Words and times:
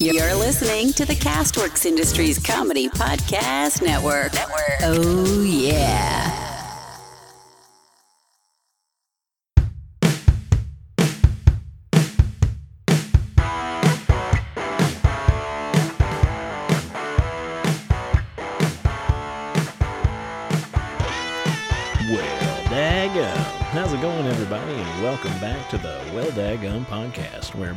You're 0.00 0.36
listening 0.36 0.92
to 0.92 1.04
the 1.04 1.16
Castworks 1.16 1.84
Industries 1.84 2.38
Comedy 2.38 2.88
Podcast 2.88 3.82
Network. 3.82 4.32
Network. 4.32 4.78
Oh, 4.82 5.42
yeah. 5.42 6.37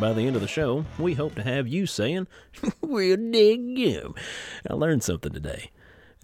By 0.01 0.13
the 0.13 0.25
end 0.25 0.35
of 0.35 0.41
the 0.41 0.47
show, 0.47 0.83
we 0.97 1.13
hope 1.13 1.35
to 1.35 1.43
have 1.43 1.67
you 1.67 1.85
saying, 1.85 2.25
We'll 2.81 3.17
dig 3.17 3.77
daggum. 3.77 4.17
I 4.67 4.73
learned 4.73 5.03
something 5.03 5.31
today. 5.31 5.69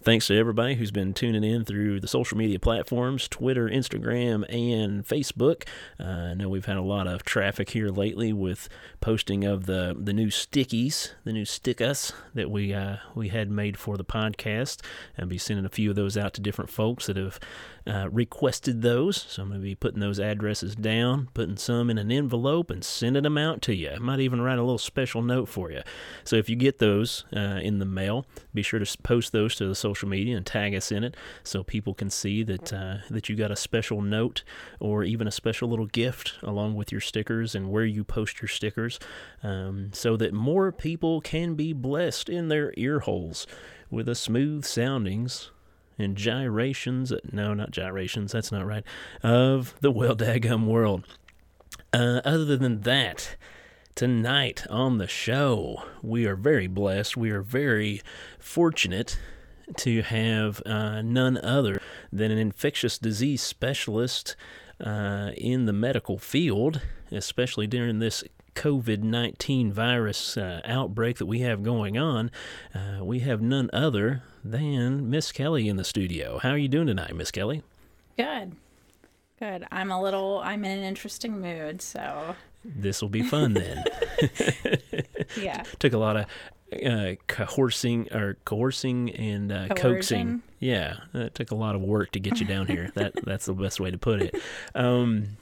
Thanks 0.07 0.27
to 0.27 0.37
everybody 0.37 0.75
who's 0.75 0.89
been 0.89 1.13
tuning 1.13 1.43
in 1.43 1.65
through 1.65 1.99
the 1.99 2.07
social 2.07 2.37
media 2.37 2.59
platforms 2.59 3.27
Twitter, 3.27 3.67
Instagram, 3.67 4.45
and 4.47 5.05
Facebook. 5.05 5.67
Uh, 5.99 6.29
I 6.29 6.33
know 6.33 6.47
we've 6.47 6.63
had 6.63 6.77
a 6.77 6.81
lot 6.81 7.07
of 7.07 7.25
traffic 7.25 7.71
here 7.71 7.89
lately 7.89 8.31
with 8.31 8.69
posting 9.01 9.43
of 9.43 9.65
the, 9.65 9.93
the 9.99 10.13
new 10.13 10.27
stickies, 10.27 11.11
the 11.25 11.33
new 11.33 11.43
stickus 11.43 12.13
that 12.33 12.49
we 12.49 12.73
uh, 12.73 12.99
we 13.15 13.27
had 13.27 13.51
made 13.51 13.77
for 13.77 13.97
the 13.97 14.05
podcast. 14.05 14.81
I'll 15.19 15.25
be 15.25 15.37
sending 15.37 15.65
a 15.65 15.69
few 15.69 15.89
of 15.89 15.97
those 15.97 16.15
out 16.15 16.33
to 16.35 16.41
different 16.41 16.71
folks 16.71 17.07
that 17.07 17.17
have 17.17 17.37
uh, 17.85 18.09
requested 18.09 18.81
those. 18.81 19.25
So 19.27 19.41
I'm 19.41 19.49
going 19.49 19.59
to 19.59 19.63
be 19.63 19.75
putting 19.75 19.99
those 19.99 20.19
addresses 20.19 20.73
down, 20.75 21.27
putting 21.33 21.57
some 21.57 21.89
in 21.89 21.97
an 21.97 22.11
envelope, 22.11 22.69
and 22.69 22.83
sending 22.83 23.23
them 23.23 23.37
out 23.37 23.61
to 23.63 23.75
you. 23.75 23.89
I 23.89 23.99
might 23.99 24.19
even 24.21 24.39
write 24.39 24.57
a 24.57 24.63
little 24.63 24.77
special 24.77 25.21
note 25.21 25.49
for 25.49 25.69
you. 25.69 25.81
So 26.23 26.37
if 26.37 26.49
you 26.49 26.55
get 26.55 26.79
those 26.79 27.25
uh, 27.35 27.59
in 27.61 27.79
the 27.79 27.85
mail, 27.85 28.25
be 28.53 28.61
sure 28.61 28.79
to 28.79 28.97
post 28.99 29.33
those 29.33 29.55
to 29.55 29.67
the 29.67 29.75
social 29.75 29.96
media 30.05 30.37
and 30.37 30.45
tag 30.45 30.75
us 30.75 30.91
in 30.91 31.03
it 31.03 31.15
so 31.43 31.63
people 31.63 31.93
can 31.93 32.09
see 32.09 32.43
that 32.43 32.71
uh, 32.71 32.97
that 33.09 33.29
you 33.29 33.35
got 33.35 33.51
a 33.51 33.55
special 33.55 34.01
note 34.01 34.43
or 34.79 35.03
even 35.03 35.27
a 35.27 35.31
special 35.31 35.69
little 35.69 35.87
gift 35.87 36.35
along 36.43 36.75
with 36.75 36.91
your 36.91 37.01
stickers 37.01 37.55
and 37.55 37.71
where 37.71 37.85
you 37.85 38.03
post 38.03 38.41
your 38.41 38.49
stickers, 38.49 38.99
um, 39.43 39.89
so 39.93 40.15
that 40.17 40.33
more 40.33 40.71
people 40.71 41.21
can 41.21 41.55
be 41.55 41.73
blessed 41.73 42.29
in 42.29 42.49
their 42.49 42.73
ear 42.77 42.99
holes 42.99 43.47
with 43.89 44.05
the 44.05 44.15
smooth 44.15 44.65
soundings 44.65 45.51
and 45.97 46.15
gyrations 46.15 47.11
no 47.31 47.53
not 47.53 47.71
gyrations 47.71 48.31
that's 48.31 48.51
not 48.51 48.65
right 48.65 48.83
of 49.23 49.73
the 49.81 49.91
well 49.91 50.15
daggum 50.15 50.67
world. 50.67 51.05
Uh, 51.93 52.21
other 52.25 52.57
than 52.57 52.81
that 52.81 53.35
tonight 53.95 54.63
on 54.69 54.97
the 54.97 55.07
show 55.07 55.83
we 56.03 56.25
are 56.25 56.35
very 56.35 56.67
blessed. 56.67 57.17
We 57.17 57.31
are 57.31 57.41
very 57.41 58.01
fortunate 58.37 59.17
to 59.75 60.01
have 60.01 60.61
uh, 60.65 61.01
none 61.01 61.37
other 61.37 61.81
than 62.11 62.31
an 62.31 62.37
infectious 62.37 62.97
disease 62.97 63.41
specialist 63.41 64.35
uh, 64.79 65.31
in 65.35 65.65
the 65.65 65.73
medical 65.73 66.17
field 66.17 66.81
especially 67.11 67.67
during 67.67 67.99
this 67.99 68.23
COVID 68.55 69.03
19 69.03 69.71
virus 69.71 70.35
uh, 70.35 70.61
outbreak 70.65 71.17
that 71.17 71.25
we 71.25 71.39
have 71.41 71.61
going 71.61 71.97
on, 71.97 72.31
uh, 72.73 73.03
we 73.03 73.19
have 73.19 73.41
none 73.41 73.69
other 73.71 74.23
than 74.43 75.09
Miss 75.09 75.31
Kelli 75.31 75.67
in 75.67 75.77
the 75.77 75.83
studio. 75.83 76.39
How 76.39 76.49
are 76.49 76.57
you 76.57 76.67
doing 76.67 76.87
tonight, 76.87 77.15
Miss 77.15 77.31
Kelli? 77.31 77.61
Good. 78.17 78.55
Good. 79.39 79.65
I'm 79.71 79.91
a 79.91 80.01
little, 80.01 80.41
I'm 80.43 80.65
in 80.65 80.71
an 80.71 80.83
interesting 80.83 81.39
mood. 81.39 81.81
So, 81.83 82.35
This 82.65 83.01
will 83.01 83.09
be 83.09 83.21
fun 83.21 83.53
then. 83.53 83.83
yeah. 85.39 85.63
Took 85.79 85.93
a 85.93 85.99
lot 85.99 86.17
of 86.17 86.25
uh, 86.73 87.13
coercing 87.27 88.11
or 88.13 88.37
coercing 88.45 89.11
and 89.11 89.51
uh, 89.51 89.67
coaxing. 89.69 90.41
Yeah, 90.59 90.97
it 91.13 91.35
took 91.35 91.51
a 91.51 91.55
lot 91.55 91.75
of 91.75 91.81
work 91.81 92.11
to 92.11 92.19
get 92.19 92.39
you 92.39 92.45
down 92.45 92.67
here. 92.67 92.91
that 92.95 93.13
that's 93.23 93.45
the 93.45 93.53
best 93.53 93.79
way 93.79 93.91
to 93.91 93.97
put 93.97 94.21
it. 94.21 94.35
Um, 94.75 95.37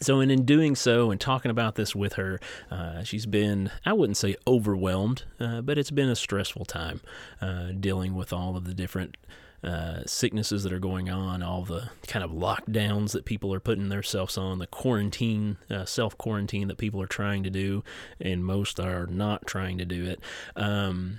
so, 0.00 0.20
and 0.20 0.30
in 0.30 0.44
doing 0.44 0.76
so 0.76 1.10
and 1.10 1.20
talking 1.20 1.50
about 1.50 1.74
this 1.74 1.94
with 1.94 2.14
her, 2.14 2.38
uh, 2.70 3.02
she's 3.02 3.26
been, 3.26 3.70
I 3.84 3.92
wouldn't 3.94 4.16
say 4.16 4.36
overwhelmed, 4.46 5.24
uh, 5.40 5.60
but 5.60 5.76
it's 5.76 5.90
been 5.90 6.08
a 6.08 6.16
stressful 6.16 6.66
time 6.66 7.00
uh, 7.40 7.72
dealing 7.78 8.14
with 8.14 8.32
all 8.32 8.56
of 8.56 8.64
the 8.64 8.74
different 8.74 9.16
uh, 9.62 10.02
sicknesses 10.06 10.62
that 10.62 10.72
are 10.72 10.78
going 10.78 11.10
on, 11.10 11.42
all 11.42 11.64
the 11.64 11.90
kind 12.06 12.24
of 12.24 12.30
lockdowns 12.30 13.12
that 13.12 13.24
people 13.24 13.52
are 13.52 13.60
putting 13.60 13.88
themselves 13.88 14.38
on, 14.38 14.58
the 14.58 14.66
quarantine, 14.66 15.56
uh, 15.70 15.84
self 15.84 16.16
quarantine 16.16 16.68
that 16.68 16.78
people 16.78 17.02
are 17.02 17.06
trying 17.06 17.42
to 17.42 17.50
do, 17.50 17.82
and 18.20 18.44
most 18.44 18.78
are 18.78 19.06
not 19.06 19.46
trying 19.46 19.78
to 19.78 19.84
do 19.84 20.04
it. 20.04 20.20
Um, 20.54 21.18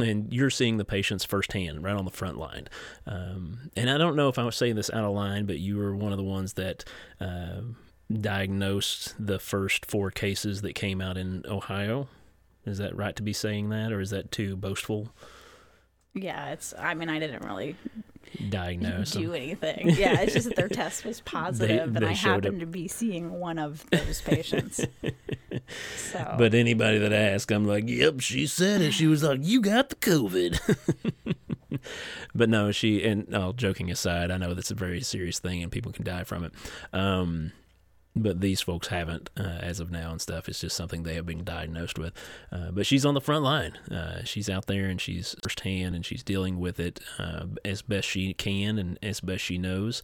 and 0.00 0.32
you're 0.32 0.50
seeing 0.50 0.76
the 0.76 0.84
patients 0.84 1.24
firsthand, 1.24 1.82
right 1.82 1.96
on 1.96 2.04
the 2.04 2.10
front 2.10 2.38
line. 2.38 2.68
Um, 3.06 3.70
and 3.76 3.90
I 3.90 3.98
don't 3.98 4.14
know 4.14 4.28
if 4.28 4.38
I 4.38 4.44
was 4.44 4.56
saying 4.56 4.76
this 4.76 4.90
out 4.90 5.04
of 5.04 5.12
line, 5.12 5.46
but 5.46 5.58
you 5.58 5.76
were 5.76 5.96
one 5.96 6.12
of 6.12 6.18
the 6.18 6.24
ones 6.24 6.52
that 6.52 6.84
uh, 7.20 7.62
diagnosed 8.12 9.14
the 9.18 9.38
first 9.38 9.86
four 9.86 10.10
cases 10.10 10.62
that 10.62 10.74
came 10.74 11.00
out 11.00 11.16
in 11.16 11.44
Ohio. 11.48 12.08
Is 12.64 12.78
that 12.78 12.96
right 12.96 13.16
to 13.16 13.22
be 13.22 13.32
saying 13.32 13.70
that, 13.70 13.92
or 13.92 14.00
is 14.00 14.10
that 14.10 14.30
too 14.30 14.56
boastful? 14.56 15.08
Yeah. 16.14 16.50
It's, 16.52 16.74
I 16.78 16.94
mean, 16.94 17.08
I 17.08 17.18
didn't 17.18 17.44
really 17.44 17.76
Diagnose. 18.48 19.12
do 19.12 19.26
them? 19.28 19.34
anything. 19.36 19.90
Yeah. 19.90 20.20
It's 20.20 20.34
just 20.34 20.48
that 20.48 20.56
their 20.56 20.68
test 20.68 21.04
was 21.04 21.20
positive 21.20 21.92
they 21.92 21.96
and 21.98 22.04
I 22.06 22.12
happened 22.12 22.56
up. 22.56 22.60
to 22.60 22.66
be 22.66 22.88
seeing 22.88 23.30
one 23.38 23.58
of 23.58 23.84
those 23.90 24.20
patients. 24.20 24.80
so, 25.96 26.34
But 26.38 26.54
anybody 26.54 26.98
that 26.98 27.12
asks, 27.12 27.52
I'm 27.52 27.66
like, 27.66 27.88
yep, 27.88 28.20
she 28.20 28.46
said 28.46 28.80
it. 28.80 28.92
She 28.92 29.06
was 29.06 29.22
like, 29.22 29.40
you 29.42 29.60
got 29.60 29.88
the 29.90 29.96
COVID. 29.96 30.58
but 32.34 32.48
no, 32.48 32.72
she, 32.72 33.04
and 33.04 33.34
all 33.34 33.52
joking 33.52 33.90
aside, 33.90 34.30
I 34.30 34.36
know 34.38 34.54
that's 34.54 34.70
a 34.70 34.74
very 34.74 35.00
serious 35.00 35.38
thing 35.38 35.62
and 35.62 35.72
people 35.72 35.92
can 35.92 36.04
die 36.04 36.24
from 36.24 36.44
it. 36.44 36.52
Um, 36.92 37.52
but 38.22 38.40
these 38.40 38.60
folks 38.60 38.88
haven't 38.88 39.30
uh, 39.38 39.42
as 39.42 39.80
of 39.80 39.90
now 39.90 40.10
and 40.10 40.20
stuff. 40.20 40.48
It's 40.48 40.60
just 40.60 40.76
something 40.76 41.02
they 41.02 41.14
have 41.14 41.26
been 41.26 41.44
diagnosed 41.44 41.98
with. 41.98 42.12
Uh, 42.52 42.70
but 42.70 42.86
she's 42.86 43.06
on 43.06 43.14
the 43.14 43.20
front 43.20 43.44
line. 43.44 43.78
Uh, 43.90 44.24
she's 44.24 44.48
out 44.50 44.66
there 44.66 44.86
and 44.86 45.00
she's 45.00 45.34
firsthand 45.42 45.94
and 45.94 46.04
she's 46.04 46.22
dealing 46.22 46.58
with 46.58 46.80
it 46.80 47.00
uh, 47.18 47.46
as 47.64 47.82
best 47.82 48.08
she 48.08 48.34
can 48.34 48.78
and 48.78 48.98
as 49.02 49.20
best 49.20 49.44
she 49.44 49.58
knows. 49.58 50.02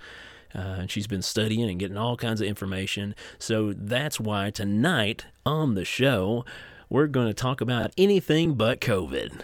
Uh, 0.55 0.77
and 0.79 0.91
she's 0.91 1.09
been 1.09 1.23
studying 1.23 1.69
and 1.69 1.81
getting 1.81 1.97
all 1.97 2.17
kinds 2.17 2.41
of 2.41 2.47
information. 2.47 3.15
So 3.39 3.73
that's 3.73 4.21
why 4.21 4.51
tonight 4.51 5.27
on 5.45 5.75
the 5.75 5.85
show, 5.85 6.45
we're 6.89 7.07
going 7.07 7.27
to 7.29 7.35
talk 7.35 7.61
about 7.61 7.93
anything 7.97 8.55
but 8.55 8.81
COVID. 8.81 9.41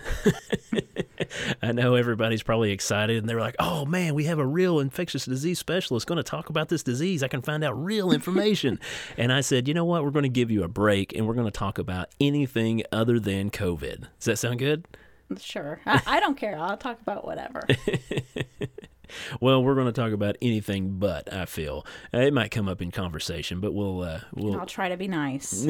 I 1.62 1.72
know 1.72 1.94
everybody's 1.94 2.42
probably 2.42 2.72
excited 2.72 3.18
and 3.18 3.28
they're 3.28 3.40
like, 3.40 3.56
oh 3.58 3.84
man, 3.84 4.14
we 4.14 4.24
have 4.24 4.38
a 4.38 4.46
real 4.46 4.80
infectious 4.80 5.24
disease 5.24 5.58
specialist 5.58 6.06
going 6.06 6.16
to 6.16 6.22
talk 6.22 6.48
about 6.48 6.68
this 6.68 6.82
disease. 6.82 7.22
I 7.22 7.28
can 7.28 7.42
find 7.42 7.62
out 7.64 7.82
real 7.82 8.12
information. 8.12 8.78
and 9.16 9.32
I 9.32 9.40
said, 9.40 9.68
you 9.68 9.74
know 9.74 9.84
what? 9.84 10.04
We're 10.04 10.10
going 10.10 10.22
to 10.24 10.28
give 10.28 10.50
you 10.50 10.62
a 10.64 10.68
break 10.68 11.14
and 11.14 11.26
we're 11.26 11.34
going 11.34 11.46
to 11.46 11.50
talk 11.50 11.78
about 11.78 12.08
anything 12.20 12.82
other 12.92 13.18
than 13.18 13.50
COVID. 13.50 14.00
Does 14.18 14.24
that 14.24 14.38
sound 14.38 14.58
good? 14.58 14.86
sure. 15.38 15.80
I, 15.86 16.02
I 16.06 16.20
don't 16.20 16.36
care. 16.36 16.58
I'll 16.58 16.76
talk 16.76 17.00
about 17.00 17.24
whatever. 17.24 17.62
Well, 19.40 19.62
we're 19.62 19.74
going 19.74 19.86
to 19.86 19.92
talk 19.92 20.12
about 20.12 20.36
anything 20.40 20.98
but. 20.98 21.32
I 21.32 21.44
feel 21.46 21.84
it 22.12 22.32
might 22.32 22.50
come 22.50 22.68
up 22.68 22.80
in 22.80 22.90
conversation, 22.90 23.60
but 23.60 23.72
we'll 23.72 24.02
uh, 24.02 24.20
we'll 24.34 24.58
I'll 24.58 24.66
try 24.66 24.88
to 24.88 24.96
be 24.96 25.08
nice. 25.08 25.66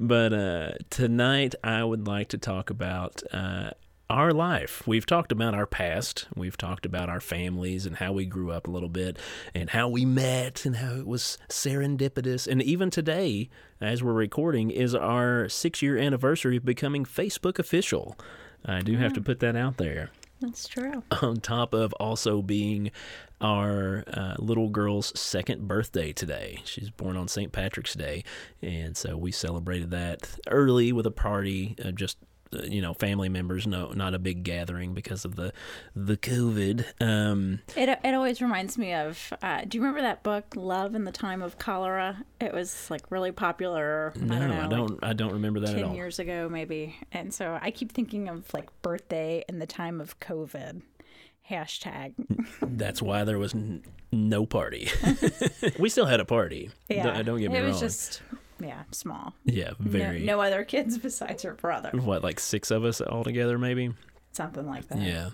But 0.00 0.32
uh, 0.32 0.72
tonight, 0.90 1.54
I 1.62 1.84
would 1.84 2.06
like 2.06 2.28
to 2.28 2.38
talk 2.38 2.70
about 2.70 3.22
uh, 3.32 3.70
our 4.10 4.32
life. 4.32 4.86
We've 4.86 5.06
talked 5.06 5.32
about 5.32 5.54
our 5.54 5.66
past. 5.66 6.26
We've 6.34 6.56
talked 6.56 6.86
about 6.86 7.08
our 7.08 7.20
families 7.20 7.86
and 7.86 7.96
how 7.96 8.12
we 8.12 8.26
grew 8.26 8.50
up 8.50 8.66
a 8.66 8.70
little 8.70 8.88
bit 8.88 9.18
and 9.54 9.70
how 9.70 9.88
we 9.88 10.04
met 10.04 10.64
and 10.64 10.76
how 10.76 10.94
it 10.96 11.06
was 11.06 11.38
serendipitous. 11.48 12.46
And 12.46 12.62
even 12.62 12.90
today, 12.90 13.48
as 13.80 14.02
we're 14.02 14.12
recording, 14.12 14.70
is 14.70 14.94
our 14.94 15.48
six 15.48 15.82
year 15.82 15.96
anniversary 15.96 16.56
of 16.56 16.64
becoming 16.64 17.04
Facebook 17.04 17.58
official. 17.58 18.18
I 18.64 18.80
do 18.80 18.96
have 18.96 19.12
to 19.14 19.20
put 19.20 19.40
that 19.40 19.56
out 19.56 19.76
there 19.76 20.10
That's 20.44 20.68
true. 20.68 21.02
on 21.22 21.36
top 21.36 21.72
of 21.72 21.94
also 21.94 22.42
being 22.42 22.90
our 23.40 24.04
uh, 24.12 24.34
little 24.38 24.68
girl's 24.68 25.18
second 25.18 25.66
birthday 25.66 26.12
today. 26.12 26.58
She's 26.64 26.90
born 26.90 27.16
on 27.16 27.28
St. 27.28 27.50
Patrick's 27.50 27.94
Day, 27.94 28.24
and 28.60 28.94
so 28.96 29.16
we 29.16 29.32
celebrated 29.32 29.90
that 29.92 30.38
early 30.48 30.92
with 30.92 31.06
a 31.06 31.10
party, 31.10 31.76
uh, 31.82 31.92
just 31.92 32.18
you 32.64 32.80
know, 32.82 32.94
family 32.94 33.28
members. 33.28 33.66
No, 33.66 33.88
not 33.92 34.14
a 34.14 34.18
big 34.18 34.44
gathering 34.44 34.94
because 34.94 35.24
of 35.24 35.36
the 35.36 35.52
the 35.94 36.16
COVID. 36.16 36.84
Um, 37.00 37.60
It, 37.76 37.88
it 37.88 38.14
always 38.14 38.40
reminds 38.40 38.78
me 38.78 38.94
of. 38.94 39.32
Uh, 39.42 39.62
do 39.66 39.76
you 39.78 39.82
remember 39.82 40.02
that 40.02 40.22
book, 40.22 40.54
Love 40.56 40.94
in 40.94 41.04
the 41.04 41.12
Time 41.12 41.42
of 41.42 41.58
Cholera? 41.58 42.24
It 42.40 42.52
was 42.52 42.90
like 42.90 43.10
really 43.10 43.32
popular. 43.32 44.12
no, 44.16 44.34
I 44.34 44.38
don't 44.38 44.48
know, 44.50 44.60
I 44.62 44.66
don't. 44.68 45.04
I 45.04 45.12
don't 45.12 45.32
remember 45.32 45.60
that 45.60 45.70
at 45.70 45.76
10 45.76 45.84
all. 45.84 45.94
years 45.94 46.18
ago 46.18 46.48
maybe 46.50 46.96
and 47.12 47.32
so 47.32 47.58
i 47.62 47.70
keep 47.70 47.90
thinking 47.92 48.28
of 48.28 48.52
like 48.52 48.68
birthday 48.82 49.44
in 49.48 49.58
the 49.58 49.66
time 49.66 50.00
of 50.00 50.18
covid 50.20 50.82
hashtag 51.50 52.12
That's 52.62 53.02
why 53.02 53.24
there 53.24 53.38
was 53.38 53.54
n- 53.54 53.82
no 54.12 54.46
party. 54.46 54.88
we 55.78 55.88
still 55.88 56.06
had 56.06 56.20
a 56.20 56.24
party. 56.24 56.70
yeah 56.88 57.02
Don't, 57.04 57.24
don't 57.26 57.40
get 57.40 57.50
me 57.50 57.58
it 57.58 57.62
was 57.62 57.72
wrong. 57.72 57.80
just 57.80 58.22
yeah, 58.60 58.82
small. 58.90 59.34
Yeah, 59.44 59.72
very. 59.78 60.20
No, 60.20 60.36
no 60.36 60.42
other 60.42 60.64
kids 60.64 60.98
besides 61.02 61.42
her 61.42 61.54
brother. 61.54 61.90
What, 61.92 62.22
like 62.22 62.40
six 62.40 62.70
of 62.70 62.84
us 62.84 63.00
all 63.00 63.24
together, 63.24 63.58
maybe? 63.58 63.92
Something 64.32 64.66
like 64.66 64.88
that. 64.88 64.98
Yeah. 65.00 65.30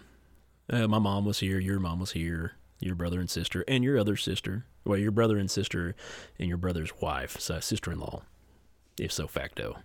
Uh, 0.69 0.87
my 0.87 0.99
mom 0.99 1.25
was 1.25 1.40
here. 1.40 1.58
Your 1.58 1.81
mom 1.81 2.00
was 2.00 2.12
here. 2.12 2.52
Your 2.81 2.94
brother 2.94 3.20
and 3.20 3.28
sister, 3.28 3.64
and 3.69 3.84
your 3.84 3.99
other 3.99 4.17
sister. 4.17 4.64
Well, 4.84 4.99
your 4.99 5.11
brother 5.11 5.37
and 5.37 5.50
sister, 5.50 5.94
and 6.38 6.49
your 6.49 6.56
brother's 6.56 6.90
wife, 7.02 7.38
so 7.38 7.61
sister-in-law, 7.61 8.22
if 8.99 9.12
so 9.12 9.26
facto. 9.26 9.76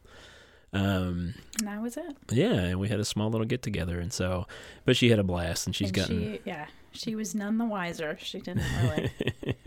Um, 0.71 1.33
And 1.59 1.67
that 1.67 1.81
was 1.81 1.97
it. 1.97 2.15
yeah, 2.31 2.53
and 2.53 2.79
we 2.79 2.87
had 2.87 2.99
a 3.01 3.05
small 3.05 3.29
little 3.29 3.45
get 3.47 3.61
together, 3.61 3.99
and 3.99 4.13
so, 4.13 4.47
but 4.85 4.95
she 4.95 5.09
had 5.09 5.19
a 5.19 5.23
blast, 5.23 5.65
and 5.67 5.75
she's 5.75 5.89
and 5.89 5.95
gotten. 5.95 6.19
she, 6.35 6.39
yeah, 6.45 6.67
she 6.91 7.15
was 7.15 7.35
none 7.35 7.57
the 7.57 7.65
wiser. 7.65 8.17
She 8.21 8.39
didn't 8.39 8.63
really. 8.81 9.11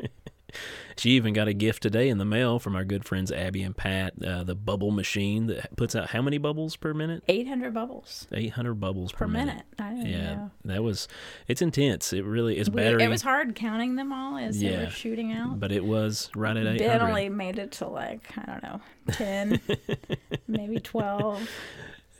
She 0.98 1.10
even 1.10 1.32
got 1.32 1.46
a 1.48 1.52
gift 1.54 1.82
today 1.82 2.08
in 2.08 2.18
the 2.18 2.24
mail 2.24 2.58
from 2.58 2.74
our 2.74 2.84
good 2.84 3.04
friends 3.04 3.30
Abby 3.30 3.62
and 3.62 3.76
Pat, 3.76 4.14
uh, 4.22 4.42
the 4.42 4.54
bubble 4.56 4.90
machine 4.90 5.46
that 5.46 5.76
puts 5.76 5.94
out 5.94 6.10
how 6.10 6.20
many 6.22 6.38
bubbles 6.38 6.74
per 6.76 6.92
minute? 6.92 7.22
800 7.28 7.72
bubbles 7.72 8.26
800 8.32 8.74
bubbles 8.74 9.12
per, 9.12 9.18
per 9.18 9.28
minute. 9.28 9.62
I 9.78 9.94
Yeah, 9.94 10.34
know. 10.34 10.50
that 10.64 10.82
was, 10.82 11.06
it's 11.46 11.62
intense. 11.62 12.12
It 12.12 12.24
really 12.24 12.58
is 12.58 12.68
battery, 12.68 13.04
it 13.04 13.08
was 13.08 13.22
hard 13.22 13.54
counting 13.54 13.94
them 13.94 14.12
all 14.12 14.36
as 14.38 14.60
they 14.60 14.76
were 14.76 14.90
shooting 14.90 15.32
out. 15.32 15.60
but 15.60 15.70
it 15.72 15.84
was 15.84 16.30
right 16.34 16.56
at 16.56 16.66
800. 16.66 16.78
Ben 16.78 17.02
only 17.02 17.28
made 17.28 17.58
it 17.58 17.70
to 17.72 17.86
like, 17.86 18.28
I 18.36 18.44
don't 18.46 18.62
know, 18.64 18.80
10, 19.12 19.60
maybe 20.48 20.80
12. 20.80 21.48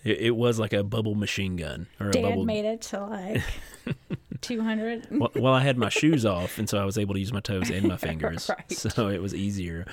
It, 0.04 0.18
it 0.20 0.36
was 0.36 0.60
like 0.60 0.72
a 0.72 0.84
bubble 0.84 1.16
machine 1.16 1.56
gun 1.56 1.88
or 1.98 2.10
a 2.10 2.12
Dad 2.12 2.22
bubble. 2.22 2.44
made 2.44 2.64
it 2.64 2.80
to 2.82 3.04
like 3.04 3.42
200. 4.40 5.08
well, 5.10 5.30
well, 5.34 5.54
I 5.54 5.60
had 5.60 5.76
my 5.78 5.88
shoes 5.88 6.24
off, 6.26 6.58
and 6.58 6.68
so 6.68 6.78
I 6.78 6.84
was 6.84 6.98
able 6.98 7.14
to 7.14 7.20
use 7.20 7.32
my 7.32 7.40
toes 7.40 7.70
and 7.70 7.86
my 7.86 7.96
fingers, 8.08 8.48
Right. 8.48 8.70
so 8.72 9.08
it 9.08 9.20
was 9.22 9.34
easier. 9.34 9.86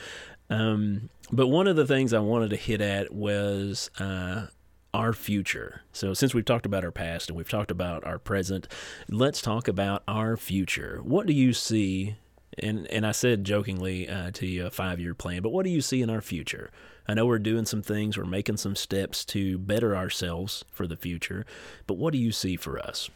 Um, 0.50 1.10
but 1.32 1.48
one 1.48 1.68
of 1.68 1.76
the 1.76 1.88
things 1.88 2.14
I 2.14 2.20
wanted 2.20 2.52
to 2.52 2.56
hit 2.56 2.80
at 2.82 3.14
was 3.14 3.90
uh, 4.00 4.48
our 4.94 5.12
future. 5.14 5.82
So 5.92 6.14
since 6.14 6.34
we've 6.34 6.46
talked 6.46 6.66
about 6.66 6.84
our 6.86 6.92
past 6.92 7.30
and 7.30 7.38
we've 7.38 7.50
talked 7.50 7.72
about 7.72 8.04
our 8.06 8.20
present, 8.20 8.68
let's 9.10 9.42
talk 9.42 9.68
about 9.68 10.04
our 10.08 10.38
future. 10.38 11.00
What 11.04 11.26
do 11.28 11.34
you 11.34 11.52
see? 11.54 12.16
And 12.60 12.88
and 12.88 13.06
I 13.06 13.12
said 13.12 13.44
jokingly 13.44 14.08
uh, 14.08 14.32
to 14.32 14.46
you 14.48 14.66
a 14.68 14.72
five 14.72 15.00
year 15.00 15.14
plan, 15.14 15.42
but 15.42 15.50
what 15.50 15.66
do 15.66 15.70
you 15.72 15.82
see 15.82 16.02
in 16.02 16.10
our 16.10 16.22
future? 16.22 16.70
I 17.08 17.14
know 17.14 17.26
we're 17.26 17.38
doing 17.40 17.66
some 17.66 17.82
things, 17.82 18.18
we're 18.18 18.24
making 18.24 18.58
some 18.58 18.76
steps 18.78 19.26
to 19.26 19.58
better 19.58 19.96
ourselves 19.96 20.64
for 20.72 20.88
the 20.88 20.96
future, 20.96 21.46
but 21.86 21.96
what 21.96 22.14
do 22.14 22.18
you 22.20 22.32
see 22.32 22.56
for 22.56 22.80
us? 22.80 23.10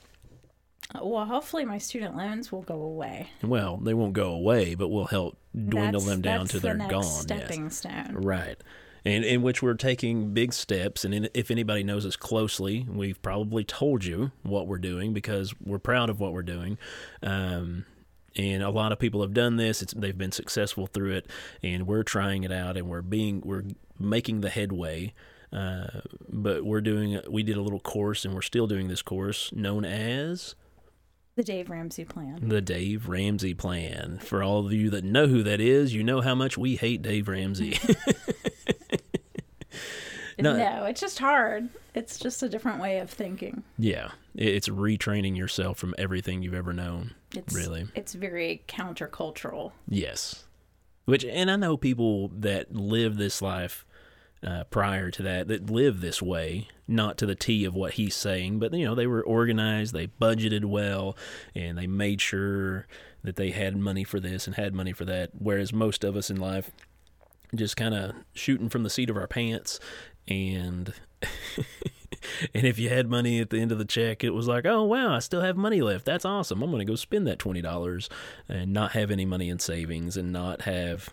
Well, 1.01 1.25
hopefully 1.25 1.65
my 1.65 1.77
student 1.77 2.17
loans 2.17 2.51
will 2.51 2.63
go 2.63 2.81
away. 2.81 3.27
Well, 3.43 3.77
they 3.77 3.93
won't 3.93 4.13
go 4.13 4.31
away, 4.31 4.73
but 4.75 4.87
we'll 4.89 5.05
help 5.05 5.37
dwindle 5.53 6.01
That's- 6.01 6.05
them 6.05 6.21
down 6.21 6.47
to 6.47 6.53
the 6.59 6.59
they're 6.59 6.77
gone. 6.77 7.03
yes. 7.03 7.21
Stepping 7.21 7.69
stone. 7.69 8.13
Right. 8.15 8.57
And 9.05 9.23
in 9.23 9.41
which 9.43 9.61
we're 9.61 9.75
taking 9.75 10.33
big 10.33 10.51
steps. 10.51 11.05
And 11.05 11.13
in, 11.13 11.29
if 11.33 11.51
anybody 11.51 11.83
knows 11.83 12.05
us 12.05 12.15
closely, 12.15 12.85
we've 12.89 13.21
probably 13.21 13.63
told 13.63 14.03
you 14.03 14.31
what 14.43 14.67
we're 14.67 14.77
doing 14.79 15.13
because 15.13 15.53
we're 15.63 15.79
proud 15.79 16.09
of 16.09 16.19
what 16.19 16.33
we're 16.33 16.41
doing. 16.41 16.77
Um, 17.23 17.85
and 18.35 18.61
a 18.63 18.69
lot 18.69 18.91
of 18.91 18.99
people 18.99 19.21
have 19.21 19.33
done 19.33 19.57
this. 19.57 19.81
It's, 19.81 19.93
they've 19.93 20.17
been 20.17 20.31
successful 20.31 20.87
through 20.87 21.13
it, 21.13 21.27
and 21.63 21.87
we're 21.87 22.03
trying 22.03 22.43
it 22.43 22.51
out, 22.51 22.77
and 22.77 22.87
we're 22.87 23.01
being 23.01 23.41
we're 23.43 23.63
making 23.99 24.41
the 24.41 24.49
headway. 24.49 25.13
Uh, 25.51 26.01
but 26.29 26.63
we're 26.63 26.81
doing 26.81 27.19
we 27.29 27.41
did 27.41 27.57
a 27.57 27.61
little 27.61 27.79
course, 27.79 28.25
and 28.25 28.33
we're 28.35 28.41
still 28.43 28.67
doing 28.67 28.87
this 28.87 29.01
course 29.01 29.51
known 29.51 29.83
as 29.83 30.55
The 31.39 31.43
Dave 31.45 31.69
Ramsey 31.69 32.03
plan. 32.03 32.49
the 32.49 32.59
Dave 32.59 33.07
Ramsey 33.07 33.53
plan. 33.53 34.19
For 34.21 34.43
all 34.43 34.65
of 34.65 34.73
you 34.73 34.89
that 34.89 35.05
know 35.05 35.27
who 35.27 35.41
that 35.43 35.61
is, 35.61 35.93
you 35.93 36.03
know 36.03 36.19
how 36.19 36.35
much 36.35 36.57
we 36.57 36.75
hate 36.75 37.01
Dave 37.01 37.29
Ramsey. 37.29 37.79
No. 40.37 40.55
No. 40.55 40.85
it's 40.85 41.01
just 41.01 41.19
hard. 41.19 41.69
It's 41.93 42.17
just 42.19 42.43
a 42.43 42.49
different 42.49 42.79
way 42.81 42.99
of 42.99 43.09
thinking. 43.09 43.63
yeah, 43.77 44.11
it's 44.35 44.67
retraining 44.69 45.35
yourself 45.37 45.77
from 45.77 45.93
everything 45.97 46.41
you've 46.41 46.53
ever 46.53 46.71
known. 46.73 47.13
It's 47.35 47.53
Really? 47.53 47.87
It's 47.95 48.13
very 48.13 48.63
countercultural. 48.67 49.71
Yes. 49.87 50.45
Which, 51.05 51.23
and 51.25 51.49
I 51.51 51.55
know 51.57 51.75
people 51.77 52.29
that 52.37 52.73
live 52.73 53.17
this 53.17 53.41
life 53.41 53.85
uh, 54.45 54.63
prior 54.65 55.11
to 55.11 55.23
that 55.23 55.47
that 55.47 55.69
live 55.69 56.01
this 56.01 56.21
way, 56.21 56.67
not 56.87 57.17
to 57.17 57.25
the 57.25 57.35
T 57.35 57.65
of 57.65 57.73
what 57.73 57.93
he's 57.93 58.15
saying, 58.15 58.59
but 58.59 58.73
you 58.73 58.85
know 58.85 58.95
they 58.95 59.07
were 59.07 59.23
organized, 59.23 59.93
they 59.93 60.07
budgeted 60.07 60.65
well, 60.65 61.17
and 61.55 61.77
they 61.77 61.87
made 61.87 62.21
sure 62.21 62.87
that 63.23 63.35
they 63.35 63.51
had 63.51 63.75
money 63.75 64.03
for 64.03 64.19
this 64.19 64.47
and 64.47 64.55
had 64.55 64.73
money 64.73 64.93
for 64.93 65.05
that. 65.05 65.31
Whereas 65.37 65.73
most 65.73 66.03
of 66.03 66.15
us 66.15 66.29
in 66.29 66.37
life 66.37 66.71
just 67.53 67.75
kind 67.75 67.93
of 67.93 68.13
shooting 68.33 68.69
from 68.69 68.83
the 68.83 68.89
seat 68.89 69.09
of 69.09 69.17
our 69.17 69.27
pants 69.27 69.79
and. 70.27 70.93
And 72.53 72.65
if 72.65 72.79
you 72.79 72.89
had 72.89 73.09
money 73.09 73.39
at 73.39 73.49
the 73.49 73.59
end 73.59 73.71
of 73.71 73.77
the 73.77 73.85
check, 73.85 74.23
it 74.23 74.31
was 74.31 74.47
like, 74.47 74.65
oh, 74.65 74.83
wow, 74.83 75.15
I 75.15 75.19
still 75.19 75.41
have 75.41 75.55
money 75.57 75.81
left. 75.81 76.05
That's 76.05 76.25
awesome. 76.25 76.61
I'm 76.61 76.69
going 76.69 76.85
to 76.85 76.91
go 76.91 76.95
spend 76.95 77.27
that 77.27 77.39
$20 77.39 78.09
and 78.47 78.73
not 78.73 78.91
have 78.91 79.11
any 79.11 79.25
money 79.25 79.49
in 79.49 79.59
savings 79.59 80.17
and 80.17 80.31
not 80.31 80.63
have 80.63 81.09